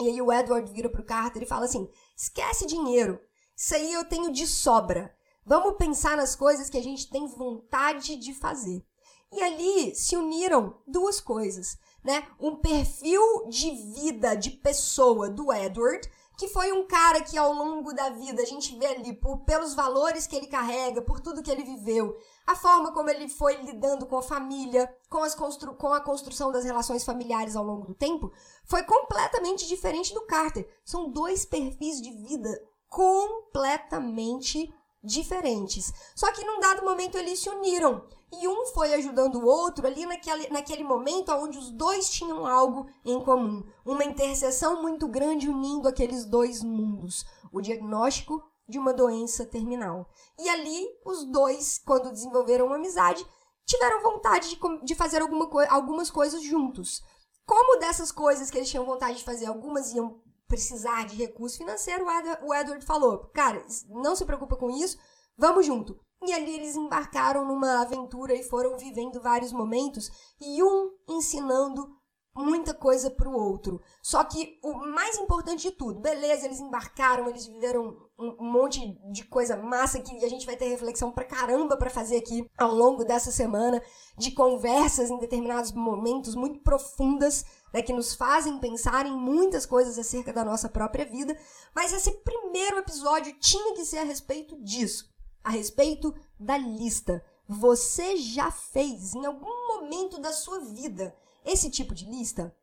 E 0.00 0.08
aí 0.08 0.22
o 0.22 0.32
Edward 0.32 0.70
vira 0.72 0.88
para 0.88 1.00
o 1.00 1.04
Carter 1.04 1.42
e 1.42 1.46
fala 1.46 1.64
assim: 1.64 1.90
esquece 2.16 2.64
dinheiro, 2.64 3.20
isso 3.60 3.74
aí 3.74 3.92
eu 3.92 4.06
tenho 4.06 4.32
de 4.32 4.46
sobra. 4.46 5.14
Vamos 5.44 5.76
pensar 5.76 6.16
nas 6.16 6.34
coisas 6.34 6.70
que 6.70 6.78
a 6.78 6.82
gente 6.82 7.10
tem 7.10 7.26
vontade 7.26 8.16
de 8.16 8.32
fazer. 8.32 8.82
E 9.30 9.42
ali 9.42 9.94
se 9.94 10.16
uniram 10.16 10.78
duas 10.86 11.20
coisas, 11.20 11.76
né? 12.02 12.26
Um 12.40 12.56
perfil 12.56 13.20
de 13.50 13.70
vida 13.70 14.34
de 14.34 14.50
pessoa 14.52 15.28
do 15.28 15.52
Edward 15.52 16.10
que 16.38 16.48
foi 16.48 16.72
um 16.72 16.86
cara 16.86 17.20
que 17.20 17.36
ao 17.36 17.52
longo 17.52 17.92
da 17.92 18.08
vida 18.08 18.40
a 18.40 18.46
gente 18.46 18.74
vê 18.78 18.86
ali 18.86 19.12
por, 19.12 19.40
pelos 19.40 19.74
valores 19.74 20.26
que 20.26 20.34
ele 20.34 20.46
carrega, 20.46 21.02
por 21.02 21.20
tudo 21.20 21.42
que 21.42 21.50
ele 21.50 21.62
viveu, 21.62 22.16
a 22.46 22.56
forma 22.56 22.94
como 22.94 23.10
ele 23.10 23.28
foi 23.28 23.60
lidando 23.60 24.06
com 24.06 24.16
a 24.16 24.22
família, 24.22 24.90
com, 25.10 25.22
as 25.22 25.34
constru, 25.34 25.74
com 25.74 25.92
a 25.92 26.00
construção 26.00 26.50
das 26.50 26.64
relações 26.64 27.04
familiares 27.04 27.56
ao 27.56 27.62
longo 27.62 27.88
do 27.88 27.94
tempo, 27.94 28.32
foi 28.64 28.82
completamente 28.84 29.68
diferente 29.68 30.14
do 30.14 30.24
Carter. 30.24 30.66
São 30.82 31.10
dois 31.10 31.44
perfis 31.44 32.00
de 32.00 32.10
vida 32.10 32.58
completamente 32.90 34.70
diferentes. 35.02 35.92
Só 36.14 36.30
que 36.32 36.44
num 36.44 36.60
dado 36.60 36.84
momento 36.84 37.16
eles 37.16 37.38
se 37.38 37.48
uniram 37.48 38.04
e 38.32 38.46
um 38.46 38.66
foi 38.66 38.92
ajudando 38.94 39.36
o 39.36 39.46
outro 39.46 39.86
ali 39.86 40.04
naquele, 40.04 40.48
naquele 40.50 40.84
momento 40.84 41.32
onde 41.32 41.56
os 41.56 41.70
dois 41.70 42.10
tinham 42.10 42.46
algo 42.46 42.86
em 43.04 43.18
comum. 43.20 43.64
Uma 43.84 44.04
interseção 44.04 44.82
muito 44.82 45.08
grande 45.08 45.48
unindo 45.48 45.88
aqueles 45.88 46.26
dois 46.26 46.62
mundos. 46.62 47.24
O 47.50 47.60
diagnóstico 47.60 48.42
de 48.68 48.78
uma 48.78 48.92
doença 48.92 49.44
terminal. 49.46 50.08
E 50.38 50.48
ali, 50.48 50.86
os 51.04 51.24
dois, 51.24 51.80
quando 51.84 52.12
desenvolveram 52.12 52.66
uma 52.66 52.76
amizade, 52.76 53.26
tiveram 53.64 54.02
vontade 54.02 54.48
de, 54.48 54.84
de 54.84 54.94
fazer 54.94 55.22
alguma 55.22 55.48
co 55.48 55.58
algumas 55.68 56.10
coisas 56.10 56.42
juntos. 56.42 57.02
Como 57.44 57.80
dessas 57.80 58.12
coisas 58.12 58.48
que 58.48 58.58
eles 58.58 58.70
tinham 58.70 58.84
vontade 58.84 59.18
de 59.18 59.24
fazer, 59.24 59.46
algumas 59.46 59.92
iam 59.92 60.22
precisar 60.50 61.06
de 61.06 61.14
recurso 61.14 61.58
financeiro, 61.58 62.04
o 62.42 62.52
Edward 62.52 62.84
falou: 62.84 63.30
Cara, 63.32 63.64
não 63.88 64.16
se 64.16 64.26
preocupa 64.26 64.56
com 64.56 64.68
isso, 64.68 64.98
vamos 65.38 65.64
junto. 65.64 65.98
E 66.26 66.32
ali 66.34 66.56
eles 66.56 66.76
embarcaram 66.76 67.46
numa 67.46 67.80
aventura 67.80 68.34
e 68.34 68.42
foram 68.42 68.76
vivendo 68.76 69.22
vários 69.22 69.52
momentos 69.52 70.10
e 70.38 70.62
um 70.62 70.90
ensinando 71.08 71.88
muita 72.36 72.74
coisa 72.74 73.10
para 73.10 73.28
o 73.28 73.34
outro. 73.34 73.80
Só 74.02 74.22
que 74.24 74.58
o 74.62 74.74
mais 74.74 75.16
importante 75.18 75.62
de 75.62 75.70
tudo, 75.70 76.00
beleza, 76.00 76.46
eles 76.46 76.60
embarcaram, 76.60 77.28
eles 77.28 77.46
viveram 77.46 77.96
um, 78.18 78.36
monte 78.52 78.80
de 79.10 79.24
coisa 79.24 79.56
massa 79.56 80.00
que 80.00 80.24
a 80.24 80.28
gente 80.28 80.46
vai 80.46 80.56
ter 80.56 80.68
reflexão 80.68 81.10
pra 81.10 81.24
caramba 81.24 81.76
para 81.76 81.90
fazer 81.90 82.18
aqui 82.18 82.44
ao 82.58 82.74
longo 82.74 83.04
dessa 83.04 83.32
semana, 83.32 83.82
de 84.18 84.32
conversas 84.32 85.10
em 85.10 85.18
determinados 85.18 85.72
momentos 85.72 86.34
muito 86.34 86.60
profundas, 86.60 87.44
né, 87.72 87.82
que 87.82 87.92
nos 87.92 88.14
fazem 88.14 88.58
pensar 88.58 89.06
em 89.06 89.16
muitas 89.16 89.64
coisas 89.66 89.98
acerca 89.98 90.32
da 90.32 90.44
nossa 90.44 90.68
própria 90.68 91.04
vida. 91.04 91.36
Mas 91.74 91.92
esse 91.92 92.10
primeiro 92.22 92.78
episódio 92.78 93.32
tinha 93.38 93.74
que 93.74 93.84
ser 93.84 93.98
a 93.98 94.04
respeito 94.04 94.56
disso 94.62 95.10
a 95.42 95.50
respeito 95.50 96.14
da 96.38 96.56
lista. 96.56 97.24
Você 97.48 98.16
já 98.16 98.50
fez 98.50 99.14
em 99.14 99.26
algum 99.26 99.68
momento 99.68 100.20
da 100.20 100.32
sua 100.32 100.60
vida 100.60 101.14
esse 101.44 101.70
tipo 101.70 101.94
de 101.94 102.04
lista? 102.06 102.54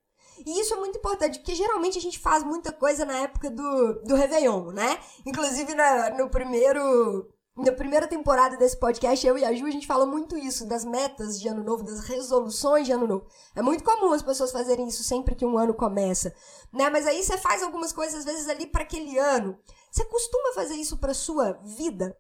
E 0.46 0.62
isso 0.62 0.74
é 0.74 0.78
muito 0.78 1.00
importante, 1.00 1.40
porque 1.40 1.56
geralmente 1.56 1.98
a 1.98 2.02
gente 2.02 2.20
faz 2.20 2.44
muita 2.44 2.72
coisa 2.72 3.04
na 3.04 3.18
época 3.18 3.50
do, 3.50 4.02
do 4.04 4.16
Réveillon, 4.16 4.72
né? 4.72 5.00
Inclusive 5.26 5.74
na, 5.74 6.12
no 6.12 6.30
primeiro. 6.30 7.28
Na 7.58 7.72
primeira 7.72 8.08
temporada 8.08 8.56
desse 8.56 8.78
podcast, 8.78 9.26
eu 9.26 9.38
e 9.38 9.44
a 9.44 9.52
Ju, 9.54 9.66
a 9.66 9.72
gente 9.72 9.88
fala 9.88 10.06
muito 10.06 10.38
isso, 10.38 10.68
das 10.68 10.86
metas 10.86 11.40
de 11.40 11.48
ano 11.48 11.64
novo, 11.64 11.84
das 11.84 12.02
resoluções 12.02 12.86
de 12.86 12.92
ano 12.92 13.08
novo. 13.08 13.26
É 13.56 13.62
muito 13.62 13.84
comum 13.84 14.14
as 14.14 14.22
pessoas 14.22 14.52
fazerem 14.52 14.88
isso 14.88 15.04
sempre 15.04 15.34
que 15.34 15.46
um 15.46 15.58
ano 15.58 15.74
começa, 15.74 16.34
né? 16.72 16.90
Mas 16.90 17.08
aí 17.08 17.24
você 17.24 17.38
faz 17.38 17.64
algumas 17.64 17.92
coisas, 17.92 18.20
às 18.20 18.26
vezes, 18.26 18.48
ali 18.48 18.68
para 18.68 18.84
aquele 18.84 19.18
ano. 19.18 19.58
Você 19.92 20.06
costuma 20.06 20.54
fazer 20.54 20.76
isso 20.76 20.98
para 20.98 21.14
sua 21.14 21.54
vida? 21.64 22.16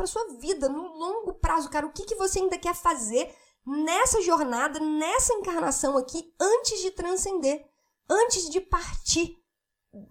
para 0.00 0.06
sua 0.06 0.28
vida 0.38 0.66
no 0.66 0.96
longo 0.96 1.34
prazo, 1.34 1.68
cara. 1.68 1.86
O 1.86 1.92
que, 1.92 2.06
que 2.06 2.14
você 2.14 2.38
ainda 2.38 2.56
quer 2.56 2.74
fazer 2.74 3.34
nessa 3.66 4.22
jornada, 4.22 4.80
nessa 4.80 5.34
encarnação 5.34 5.94
aqui, 5.98 6.34
antes 6.40 6.80
de 6.80 6.90
transcender, 6.90 7.66
antes 8.08 8.48
de 8.48 8.62
partir, 8.62 9.36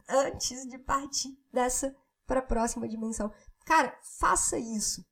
antes 0.07 0.67
de 0.67 0.77
partir 0.77 1.35
dessa 1.51 1.95
para 2.27 2.39
a 2.39 2.43
próxima 2.43 2.87
dimensão. 2.87 3.31
Cara, 3.69 3.95
faça 4.01 4.57
isso. 4.57 5.05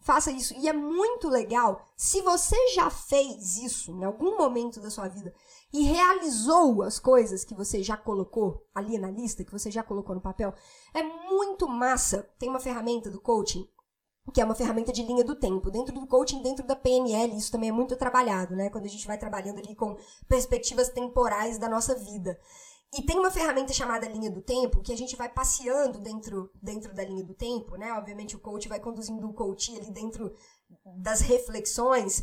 Faça 0.00 0.32
isso. 0.32 0.52
E 0.54 0.68
é 0.68 0.72
muito 0.72 1.28
legal 1.28 1.86
se 1.96 2.20
você 2.22 2.56
já 2.74 2.90
fez 2.90 3.56
isso 3.56 3.92
em 3.92 4.02
algum 4.02 4.36
momento 4.36 4.80
da 4.80 4.90
sua 4.90 5.06
vida 5.06 5.32
e 5.72 5.84
realizou 5.84 6.82
as 6.82 6.98
coisas 6.98 7.44
que 7.44 7.54
você 7.54 7.84
já 7.84 7.96
colocou 7.96 8.66
ali 8.74 8.98
na 8.98 9.12
lista, 9.12 9.44
que 9.44 9.52
você 9.52 9.70
já 9.70 9.84
colocou 9.84 10.12
no 10.12 10.20
papel. 10.20 10.52
É 10.92 11.04
muito 11.04 11.68
massa. 11.68 12.28
Tem 12.36 12.48
uma 12.48 12.58
ferramenta 12.58 13.08
do 13.08 13.20
coaching 13.20 13.64
que 14.32 14.40
é 14.40 14.44
uma 14.44 14.54
ferramenta 14.54 14.92
de 14.92 15.02
linha 15.02 15.24
do 15.24 15.34
tempo. 15.34 15.70
Dentro 15.70 15.94
do 15.94 16.06
coaching, 16.06 16.42
dentro 16.42 16.66
da 16.66 16.76
PNL, 16.76 17.36
isso 17.36 17.50
também 17.50 17.68
é 17.68 17.72
muito 17.72 17.96
trabalhado, 17.96 18.54
né? 18.54 18.70
Quando 18.70 18.84
a 18.84 18.88
gente 18.88 19.06
vai 19.06 19.18
trabalhando 19.18 19.58
ali 19.58 19.74
com 19.74 19.96
perspectivas 20.28 20.88
temporais 20.88 21.58
da 21.58 21.68
nossa 21.68 21.94
vida. 21.94 22.38
E 22.92 23.02
tem 23.02 23.18
uma 23.18 23.30
ferramenta 23.30 23.72
chamada 23.72 24.08
linha 24.08 24.30
do 24.30 24.42
tempo, 24.42 24.82
que 24.82 24.92
a 24.92 24.96
gente 24.96 25.14
vai 25.14 25.28
passeando 25.28 26.00
dentro, 26.00 26.50
dentro 26.60 26.92
da 26.92 27.04
linha 27.04 27.24
do 27.24 27.34
tempo, 27.34 27.76
né? 27.76 27.92
Obviamente 27.92 28.34
o 28.34 28.40
coach 28.40 28.68
vai 28.68 28.80
conduzindo 28.80 29.28
o 29.28 29.34
coach 29.34 29.76
ali 29.76 29.92
dentro 29.92 30.34
das 30.98 31.20
reflexões. 31.20 32.22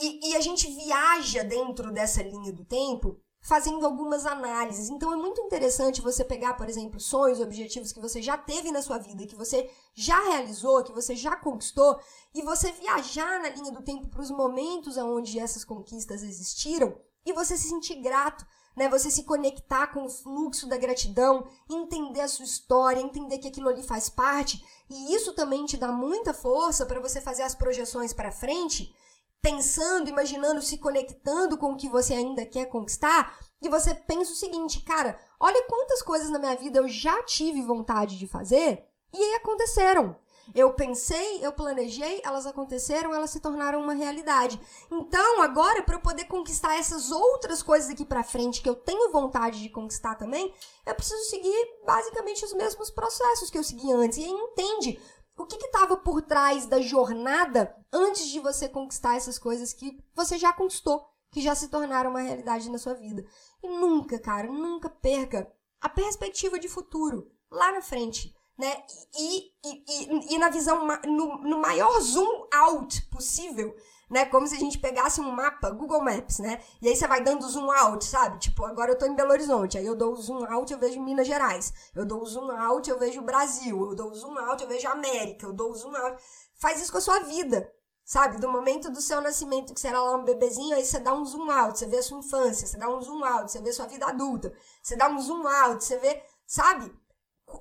e, 0.00 0.30
e 0.30 0.36
a 0.36 0.40
gente 0.40 0.66
viaja 0.68 1.44
dentro 1.44 1.92
dessa 1.92 2.22
linha 2.22 2.52
do 2.52 2.64
tempo 2.64 3.20
fazendo 3.42 3.84
algumas 3.84 4.24
análises. 4.24 4.88
Então 4.88 5.12
é 5.12 5.16
muito 5.16 5.40
interessante 5.40 6.00
você 6.00 6.24
pegar, 6.24 6.54
por 6.54 6.68
exemplo, 6.68 7.00
sonhos, 7.00 7.40
objetivos 7.40 7.92
que 7.92 8.00
você 8.00 8.22
já 8.22 8.38
teve 8.38 8.70
na 8.70 8.80
sua 8.80 8.98
vida, 8.98 9.26
que 9.26 9.34
você 9.34 9.68
já 9.94 10.18
realizou, 10.30 10.84
que 10.84 10.92
você 10.92 11.16
já 11.16 11.36
conquistou, 11.36 11.98
e 12.32 12.40
você 12.42 12.70
viajar 12.72 13.40
na 13.40 13.48
linha 13.48 13.72
do 13.72 13.82
tempo 13.82 14.08
para 14.08 14.22
os 14.22 14.30
momentos 14.30 14.96
onde 14.96 15.38
essas 15.38 15.64
conquistas 15.64 16.22
existiram 16.22 16.96
e 17.26 17.32
você 17.32 17.56
se 17.56 17.68
sentir 17.68 17.96
grato, 17.96 18.46
né? 18.76 18.88
Você 18.88 19.10
se 19.10 19.24
conectar 19.24 19.88
com 19.88 20.04
o 20.04 20.10
fluxo 20.10 20.68
da 20.68 20.76
gratidão, 20.76 21.46
entender 21.70 22.20
a 22.20 22.28
sua 22.28 22.44
história, 22.44 23.00
entender 23.00 23.38
que 23.38 23.48
aquilo 23.48 23.68
ali 23.68 23.82
faz 23.82 24.08
parte, 24.08 24.64
e 24.88 25.14
isso 25.14 25.32
também 25.34 25.64
te 25.64 25.76
dá 25.76 25.92
muita 25.92 26.34
força 26.34 26.86
para 26.86 27.00
você 27.00 27.20
fazer 27.20 27.42
as 27.42 27.54
projeções 27.54 28.12
para 28.12 28.32
frente 28.32 28.94
pensando, 29.42 30.08
imaginando, 30.08 30.62
se 30.62 30.78
conectando 30.78 31.58
com 31.58 31.72
o 31.72 31.76
que 31.76 31.88
você 31.88 32.14
ainda 32.14 32.46
quer 32.46 32.66
conquistar, 32.66 33.36
e 33.60 33.68
você 33.68 33.92
pensa 33.92 34.32
o 34.32 34.36
seguinte, 34.36 34.80
cara, 34.82 35.18
olha 35.38 35.64
quantas 35.68 36.00
coisas 36.00 36.30
na 36.30 36.38
minha 36.38 36.54
vida 36.54 36.78
eu 36.78 36.88
já 36.88 37.22
tive 37.24 37.60
vontade 37.62 38.18
de 38.18 38.26
fazer 38.26 38.84
e 39.12 39.16
aí 39.16 39.34
aconteceram. 39.34 40.16
Eu 40.54 40.72
pensei, 40.74 41.44
eu 41.44 41.52
planejei, 41.52 42.20
elas 42.24 42.46
aconteceram, 42.46 43.14
elas 43.14 43.30
se 43.30 43.40
tornaram 43.40 43.80
uma 43.80 43.94
realidade. 43.94 44.60
Então, 44.90 45.40
agora, 45.40 45.82
para 45.82 45.96
eu 45.96 46.00
poder 46.00 46.24
conquistar 46.24 46.76
essas 46.76 47.10
outras 47.10 47.62
coisas 47.62 47.90
aqui 47.90 48.04
para 48.04 48.24
frente 48.24 48.60
que 48.60 48.68
eu 48.68 48.74
tenho 48.74 49.12
vontade 49.12 49.62
de 49.62 49.68
conquistar 49.68 50.16
também, 50.16 50.52
eu 50.84 50.94
preciso 50.94 51.30
seguir 51.30 51.80
basicamente 51.86 52.44
os 52.44 52.52
mesmos 52.52 52.90
processos 52.90 53.50
que 53.50 53.58
eu 53.58 53.64
segui 53.64 53.92
antes. 53.92 54.18
E 54.18 54.24
aí 54.24 54.30
entende 54.30 55.00
o 55.36 55.46
que 55.46 55.56
estava 55.56 55.96
por 55.96 56.22
trás 56.22 56.66
da 56.66 56.80
jornada 56.80 57.74
antes 57.92 58.28
de 58.28 58.40
você 58.40 58.68
conquistar 58.68 59.16
essas 59.16 59.38
coisas 59.38 59.72
que 59.72 59.98
você 60.14 60.38
já 60.38 60.52
conquistou, 60.52 61.04
que 61.30 61.40
já 61.40 61.54
se 61.54 61.68
tornaram 61.68 62.10
uma 62.10 62.20
realidade 62.20 62.70
na 62.70 62.78
sua 62.78 62.94
vida. 62.94 63.24
E 63.62 63.68
nunca, 63.68 64.18
cara, 64.18 64.48
nunca 64.48 64.90
perca 64.90 65.50
a 65.80 65.88
perspectiva 65.88 66.58
de 66.58 66.68
futuro 66.68 67.30
lá 67.50 67.72
na 67.72 67.82
frente. 67.82 68.34
Né? 68.62 68.76
E, 69.18 69.50
e, 69.64 69.84
e, 69.88 70.34
e 70.34 70.38
na 70.38 70.48
visão, 70.48 70.86
no, 71.04 71.38
no 71.38 71.58
maior 71.58 72.00
zoom 72.00 72.46
out 72.54 73.02
possível, 73.06 73.74
né? 74.08 74.24
Como 74.26 74.46
se 74.46 74.54
a 74.54 74.58
gente 74.60 74.78
pegasse 74.78 75.20
um 75.20 75.32
mapa, 75.32 75.68
Google 75.70 76.00
Maps, 76.00 76.38
né? 76.38 76.62
E 76.80 76.86
aí 76.86 76.94
você 76.94 77.08
vai 77.08 77.24
dando 77.24 77.48
zoom 77.48 77.68
out, 77.72 78.04
sabe? 78.04 78.38
Tipo, 78.38 78.64
agora 78.64 78.92
eu 78.92 78.96
tô 78.96 79.04
em 79.04 79.16
Belo 79.16 79.32
Horizonte, 79.32 79.76
aí 79.76 79.84
eu 79.84 79.96
dou 79.96 80.14
zoom 80.14 80.44
out, 80.44 80.72
eu 80.72 80.78
vejo 80.78 81.02
Minas 81.02 81.26
Gerais. 81.26 81.72
Eu 81.92 82.06
dou 82.06 82.24
zoom 82.24 82.52
out, 82.52 82.88
eu 82.88 82.96
vejo 83.00 83.20
Brasil. 83.22 83.76
Eu 83.90 83.96
dou 83.96 84.14
zoom 84.14 84.38
out, 84.38 84.62
eu 84.62 84.68
vejo 84.68 84.86
América. 84.86 85.44
Eu 85.44 85.52
dou 85.52 85.74
zoom 85.74 85.96
out. 85.96 86.22
Faz 86.60 86.80
isso 86.80 86.92
com 86.92 86.98
a 86.98 87.00
sua 87.00 87.18
vida, 87.18 87.68
sabe? 88.04 88.38
Do 88.38 88.48
momento 88.48 88.92
do 88.92 89.00
seu 89.00 89.20
nascimento, 89.20 89.74
que 89.74 89.80
você 89.80 89.88
era 89.88 90.00
lá 90.00 90.14
um 90.14 90.24
bebezinho, 90.24 90.76
aí 90.76 90.84
você 90.84 91.00
dá 91.00 91.12
um 91.12 91.24
zoom 91.24 91.50
out, 91.50 91.76
você 91.76 91.86
vê 91.88 91.96
a 91.96 92.02
sua 92.04 92.20
infância, 92.20 92.64
você 92.64 92.78
dá 92.78 92.88
um 92.88 93.02
zoom 93.02 93.24
out, 93.24 93.50
você 93.50 93.60
vê 93.60 93.72
sua 93.72 93.86
vida 93.86 94.06
adulta, 94.06 94.54
você 94.80 94.94
dá 94.94 95.08
um 95.08 95.18
zoom 95.20 95.48
out, 95.48 95.82
você 95.82 95.98
vê, 95.98 96.22
sabe? 96.46 97.01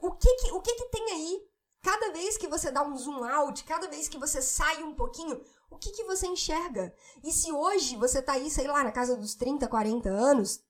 O 0.02 0.12
que 0.12 0.36
que, 0.36 0.52
o 0.52 0.62
que, 0.62 0.76
que 0.76 0.90
tem 0.90 1.12
aí? 1.12 1.52
Cada 1.82 2.12
vez 2.12 2.38
que 2.38 2.48
você 2.48 2.72
dá 2.72 2.84
um 2.84 2.96
zoom 2.96 3.24
out, 3.24 3.64
cada 3.64 3.88
vez 3.88 4.08
que 4.08 4.18
você 4.18 4.42
sai 4.42 4.84
um 4.84 4.94
pouquinho, 4.94 5.42
o 5.70 5.78
que, 5.78 5.92
que 5.92 6.04
você 6.04 6.28
enxerga? 6.28 6.94
E 7.24 7.32
se 7.32 7.52
hoje 7.52 7.96
você 7.96 8.22
tá 8.22 8.34
aí, 8.34 8.52
sei 8.52 8.68
lá, 8.68 8.84
na 8.84 8.92
casa 8.92 9.18
dos 9.18 9.34
30, 9.34 9.68
40 9.68 10.10
anos, 10.10 10.64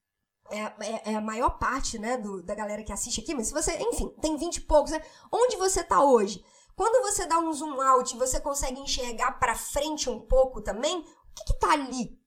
é, 0.50 0.60
é, 0.60 1.12
é, 1.12 1.16
a 1.16 1.22
maior 1.22 1.58
parte, 1.58 2.00
né, 2.00 2.18
do, 2.18 2.42
da 2.42 2.56
galera 2.56 2.84
que 2.84 2.94
assiste 2.94 3.22
aqui, 3.22 3.34
mas 3.34 3.48
se 3.48 3.54
você, 3.54 3.78
enfim, 3.78 4.10
tem 4.22 4.38
20 4.38 4.58
e 4.58 4.62
poucos, 4.62 4.92
né? 4.92 5.04
Onde 5.32 5.58
você 5.58 5.84
tá 5.84 6.04
hoje? 6.04 6.44
Quando 6.76 7.04
você 7.04 7.26
dá 7.26 7.40
um 7.40 7.52
zoom 7.54 7.82
out, 7.82 8.16
você 8.18 8.40
consegue 8.40 8.80
enxergar 8.80 9.34
para 9.40 9.56
frente 9.56 10.10
um 10.10 10.20
pouco 10.20 10.62
também, 10.62 11.00
o 11.00 11.34
que 11.36 11.46
que 11.46 11.60
tá 11.60 11.72
ali? 11.74 12.18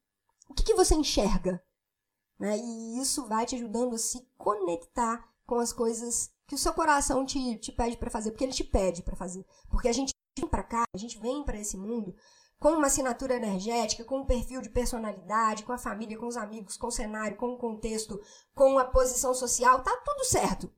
O 0.48 0.54
que 0.54 0.62
que 0.62 0.74
você 0.74 0.94
enxerga? 0.94 1.62
Né? 2.38 2.56
E 2.58 3.00
isso 3.00 3.26
vai 3.26 3.46
te 3.46 3.54
ajudando 3.54 3.94
a 3.94 3.98
se 3.98 4.26
conectar 4.36 5.26
com 5.47 5.57
as 5.57 5.73
coisas 5.73 6.30
que 6.47 6.54
o 6.54 6.59
seu 6.59 6.73
coração 6.73 7.25
te, 7.25 7.59
te 7.59 7.73
pede 7.73 7.97
para 7.97 8.11
fazer, 8.11 8.30
porque 8.30 8.45
ele 8.45 8.52
te 8.52 8.65
pede 8.65 9.02
para 9.02 9.17
fazer. 9.17 9.45
Porque 9.69 9.89
a 9.89 9.93
gente 9.93 10.13
vem 10.39 10.49
para 10.49 10.63
cá, 10.63 10.85
a 10.95 10.99
gente 10.99 11.19
vem 11.19 11.43
para 11.45 11.59
esse 11.59 11.76
mundo 11.76 12.15
com 12.59 12.71
uma 12.71 12.87
assinatura 12.87 13.35
energética, 13.35 14.04
com 14.04 14.21
um 14.21 14.25
perfil 14.25 14.63
de 14.63 14.71
personalidade, 14.71 15.65
com 15.65 15.73
a 15.73 15.78
família, 15.78 16.17
com 16.17 16.26
os 16.26 16.37
amigos, 16.37 16.76
com 16.76 16.87
o 16.87 16.93
cenário, 16.93 17.37
com 17.37 17.52
o 17.52 17.59
contexto, 17.59 18.21
com 18.54 18.78
a 18.78 18.85
posição 18.85 19.35
social, 19.35 19.83
tá 19.83 19.95
tudo 20.04 20.25
certo. 20.25 20.73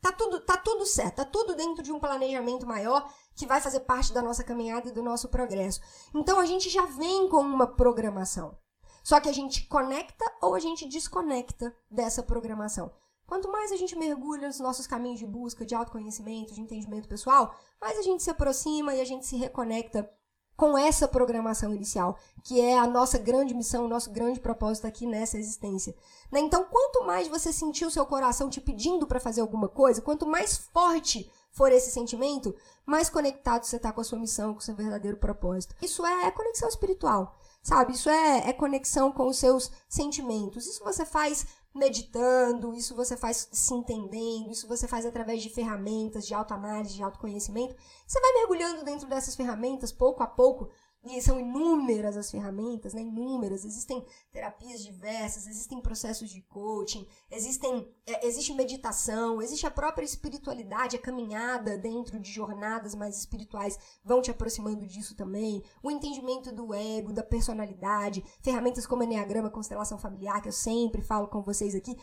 Tá 0.00 0.10
tudo, 0.10 0.40
tá 0.40 0.56
tudo 0.56 0.84
certo, 0.84 1.16
tá 1.16 1.24
tudo 1.24 1.54
dentro 1.54 1.82
de 1.82 1.92
um 1.92 2.00
planejamento 2.00 2.66
maior 2.66 3.08
que 3.36 3.46
vai 3.46 3.60
fazer 3.60 3.80
parte 3.80 4.12
da 4.12 4.20
nossa 4.20 4.42
caminhada 4.42 4.88
e 4.88 4.92
do 4.92 5.02
nosso 5.02 5.28
progresso. 5.28 5.80
Então 6.12 6.40
a 6.40 6.46
gente 6.46 6.68
já 6.68 6.84
vem 6.86 7.28
com 7.28 7.40
uma 7.40 7.68
programação. 7.68 8.58
Só 9.04 9.20
que 9.20 9.28
a 9.28 9.32
gente 9.32 9.66
conecta 9.66 10.24
ou 10.40 10.54
a 10.54 10.60
gente 10.60 10.88
desconecta 10.88 11.74
dessa 11.90 12.22
programação. 12.22 12.92
Quanto 13.32 13.50
mais 13.50 13.72
a 13.72 13.76
gente 13.76 13.96
mergulha 13.96 14.46
nos 14.46 14.60
nossos 14.60 14.86
caminhos 14.86 15.18
de 15.18 15.24
busca, 15.24 15.64
de 15.64 15.74
autoconhecimento, 15.74 16.52
de 16.52 16.60
entendimento 16.60 17.08
pessoal, 17.08 17.56
mais 17.80 17.98
a 17.98 18.02
gente 18.02 18.22
se 18.22 18.28
aproxima 18.28 18.94
e 18.94 19.00
a 19.00 19.06
gente 19.06 19.24
se 19.24 19.36
reconecta 19.36 20.06
com 20.54 20.76
essa 20.76 21.08
programação 21.08 21.74
inicial, 21.74 22.18
que 22.44 22.60
é 22.60 22.78
a 22.78 22.86
nossa 22.86 23.16
grande 23.16 23.54
missão, 23.54 23.86
o 23.86 23.88
nosso 23.88 24.10
grande 24.10 24.38
propósito 24.38 24.86
aqui 24.86 25.06
nessa 25.06 25.38
existência. 25.38 25.94
Né? 26.30 26.40
Então, 26.40 26.66
quanto 26.70 27.06
mais 27.06 27.26
você 27.26 27.50
sentir 27.54 27.86
o 27.86 27.90
seu 27.90 28.04
coração 28.04 28.50
te 28.50 28.60
pedindo 28.60 29.06
para 29.06 29.18
fazer 29.18 29.40
alguma 29.40 29.66
coisa, 29.66 30.02
quanto 30.02 30.26
mais 30.26 30.58
forte 30.58 31.32
for 31.52 31.72
esse 31.72 31.90
sentimento, 31.90 32.54
mais 32.84 33.08
conectado 33.08 33.64
você 33.64 33.76
está 33.76 33.90
com 33.92 34.02
a 34.02 34.04
sua 34.04 34.18
missão, 34.18 34.52
com 34.52 34.60
o 34.60 34.62
seu 34.62 34.74
verdadeiro 34.74 35.16
propósito. 35.16 35.74
Isso 35.80 36.04
é 36.04 36.30
conexão 36.32 36.68
espiritual, 36.68 37.34
sabe? 37.62 37.94
Isso 37.94 38.10
é, 38.10 38.50
é 38.50 38.52
conexão 38.52 39.10
com 39.10 39.26
os 39.26 39.38
seus 39.38 39.70
sentimentos. 39.88 40.66
Isso 40.66 40.84
você 40.84 41.06
faz 41.06 41.46
meditando, 41.74 42.74
isso 42.74 42.94
você 42.94 43.16
faz 43.16 43.48
se 43.50 43.74
entendendo, 43.74 44.50
isso 44.50 44.68
você 44.68 44.86
faz 44.86 45.06
através 45.06 45.42
de 45.42 45.48
ferramentas 45.48 46.26
de 46.26 46.34
autoanálise, 46.34 46.94
de 46.94 47.02
autoconhecimento. 47.02 47.74
Você 48.06 48.20
vai 48.20 48.32
mergulhando 48.34 48.84
dentro 48.84 49.08
dessas 49.08 49.34
ferramentas 49.34 49.90
pouco 49.90 50.22
a 50.22 50.26
pouco 50.26 50.70
e 51.04 51.20
são 51.20 51.40
inúmeras 51.40 52.16
as 52.16 52.30
ferramentas, 52.30 52.94
né? 52.94 53.02
Inúmeras. 53.02 53.64
Existem 53.64 54.04
terapias 54.30 54.82
diversas, 54.84 55.46
existem 55.46 55.80
processos 55.80 56.30
de 56.30 56.42
coaching, 56.42 57.06
existem, 57.30 57.92
é, 58.06 58.26
existe 58.26 58.54
meditação, 58.54 59.42
existe 59.42 59.66
a 59.66 59.70
própria 59.70 60.04
espiritualidade, 60.04 60.96
a 60.96 61.00
caminhada 61.00 61.76
dentro 61.76 62.20
de 62.20 62.30
jornadas 62.30 62.94
mais 62.94 63.18
espirituais 63.18 63.78
vão 64.04 64.22
te 64.22 64.30
aproximando 64.30 64.86
disso 64.86 65.16
também. 65.16 65.62
O 65.82 65.90
entendimento 65.90 66.52
do 66.52 66.72
ego, 66.72 67.12
da 67.12 67.22
personalidade, 67.22 68.24
ferramentas 68.40 68.86
como 68.86 69.02
Enneagrama, 69.02 69.50
constelação 69.50 69.98
familiar, 69.98 70.40
que 70.40 70.48
eu 70.48 70.52
sempre 70.52 71.02
falo 71.02 71.26
com 71.26 71.42
vocês 71.42 71.74
aqui. 71.74 71.96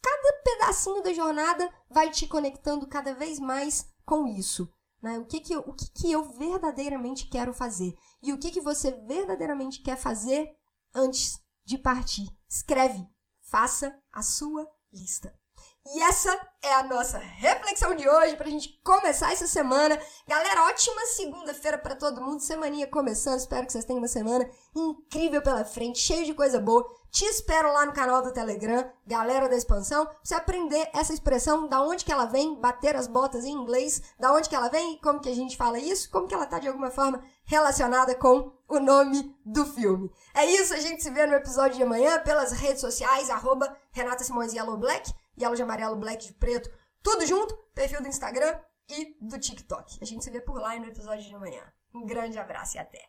Cada 0.00 0.42
pedacinho 0.44 1.02
da 1.02 1.12
jornada 1.12 1.68
vai 1.90 2.10
te 2.10 2.28
conectando 2.28 2.86
cada 2.86 3.14
vez 3.14 3.40
mais 3.40 3.86
com 4.04 4.28
isso. 4.28 4.68
Né? 5.04 5.18
O, 5.18 5.26
que, 5.26 5.38
que, 5.38 5.52
eu, 5.52 5.60
o 5.60 5.74
que, 5.74 5.90
que 5.90 6.10
eu 6.10 6.24
verdadeiramente 6.32 7.26
quero 7.26 7.52
fazer? 7.52 7.94
E 8.22 8.32
o 8.32 8.38
que, 8.38 8.50
que 8.50 8.60
você 8.62 8.90
verdadeiramente 8.90 9.82
quer 9.82 9.98
fazer 9.98 10.56
antes 10.94 11.38
de 11.62 11.76
partir? 11.76 12.26
Escreve, 12.48 13.06
faça 13.42 13.94
a 14.10 14.22
sua 14.22 14.66
lista. 14.90 15.38
E 15.86 16.02
essa 16.02 16.34
é 16.62 16.72
a 16.72 16.82
nossa 16.82 17.18
reflexão 17.18 17.94
de 17.94 18.08
hoje 18.08 18.36
para 18.36 18.46
a 18.46 18.50
gente 18.50 18.80
começar 18.82 19.32
essa 19.32 19.46
semana. 19.46 20.00
Galera, 20.26 20.64
ótima 20.64 21.04
segunda-feira 21.04 21.76
para 21.76 21.94
todo 21.94 22.22
mundo. 22.22 22.40
Semaninha 22.40 22.86
começando. 22.86 23.38
Espero 23.38 23.66
que 23.66 23.72
vocês 23.72 23.84
tenham 23.84 24.00
uma 24.00 24.08
semana 24.08 24.48
incrível 24.74 25.42
pela 25.42 25.62
frente, 25.62 25.98
cheio 25.98 26.24
de 26.24 26.32
coisa 26.32 26.58
boa. 26.58 26.90
Te 27.10 27.26
espero 27.26 27.70
lá 27.70 27.84
no 27.84 27.92
canal 27.92 28.22
do 28.22 28.32
Telegram, 28.32 28.90
galera 29.06 29.46
da 29.46 29.56
expansão, 29.56 30.06
pra 30.06 30.16
você 30.24 30.34
aprender 30.34 30.88
essa 30.94 31.12
expressão, 31.12 31.68
da 31.68 31.80
onde 31.82 32.04
que 32.04 32.10
ela 32.10 32.24
vem, 32.24 32.58
bater 32.58 32.96
as 32.96 33.06
botas 33.06 33.44
em 33.44 33.52
inglês, 33.52 34.02
da 34.18 34.32
onde 34.32 34.48
que 34.48 34.56
ela 34.56 34.68
vem, 34.68 34.98
como 34.98 35.20
que 35.20 35.28
a 35.28 35.34
gente 35.34 35.56
fala 35.56 35.78
isso, 35.78 36.10
como 36.10 36.26
que 36.26 36.34
ela 36.34 36.46
tá 36.46 36.58
de 36.58 36.66
alguma 36.66 36.90
forma 36.90 37.22
relacionada 37.44 38.16
com 38.16 38.50
o 38.66 38.80
nome 38.80 39.36
do 39.44 39.64
filme. 39.66 40.10
É 40.34 40.46
isso, 40.46 40.74
a 40.74 40.80
gente 40.80 41.04
se 41.04 41.10
vê 41.10 41.24
no 41.26 41.34
episódio 41.34 41.76
de 41.76 41.84
amanhã 41.84 42.18
pelas 42.20 42.50
redes 42.52 42.80
sociais, 42.80 43.30
arroba 43.30 43.76
Renata 43.92 44.24
Simões 44.24 44.52
Yellow 44.52 44.78
Black 44.78 45.12
yellow 45.38 45.54
de 45.54 45.62
amarelo, 45.62 45.96
black 45.96 46.26
de 46.26 46.32
preto, 46.34 46.70
tudo 47.02 47.26
junto, 47.26 47.54
perfil 47.74 48.02
do 48.02 48.08
Instagram 48.08 48.60
e 48.88 49.16
do 49.20 49.38
TikTok. 49.38 49.98
A 50.00 50.04
gente 50.04 50.24
se 50.24 50.30
vê 50.30 50.40
por 50.40 50.60
lá 50.60 50.76
no 50.78 50.86
episódio 50.86 51.24
de 51.24 51.34
amanhã. 51.34 51.62
Um 51.94 52.04
grande 52.04 52.38
abraço 52.38 52.76
e 52.76 52.80
até. 52.80 53.08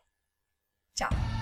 Tchau. 0.94 1.35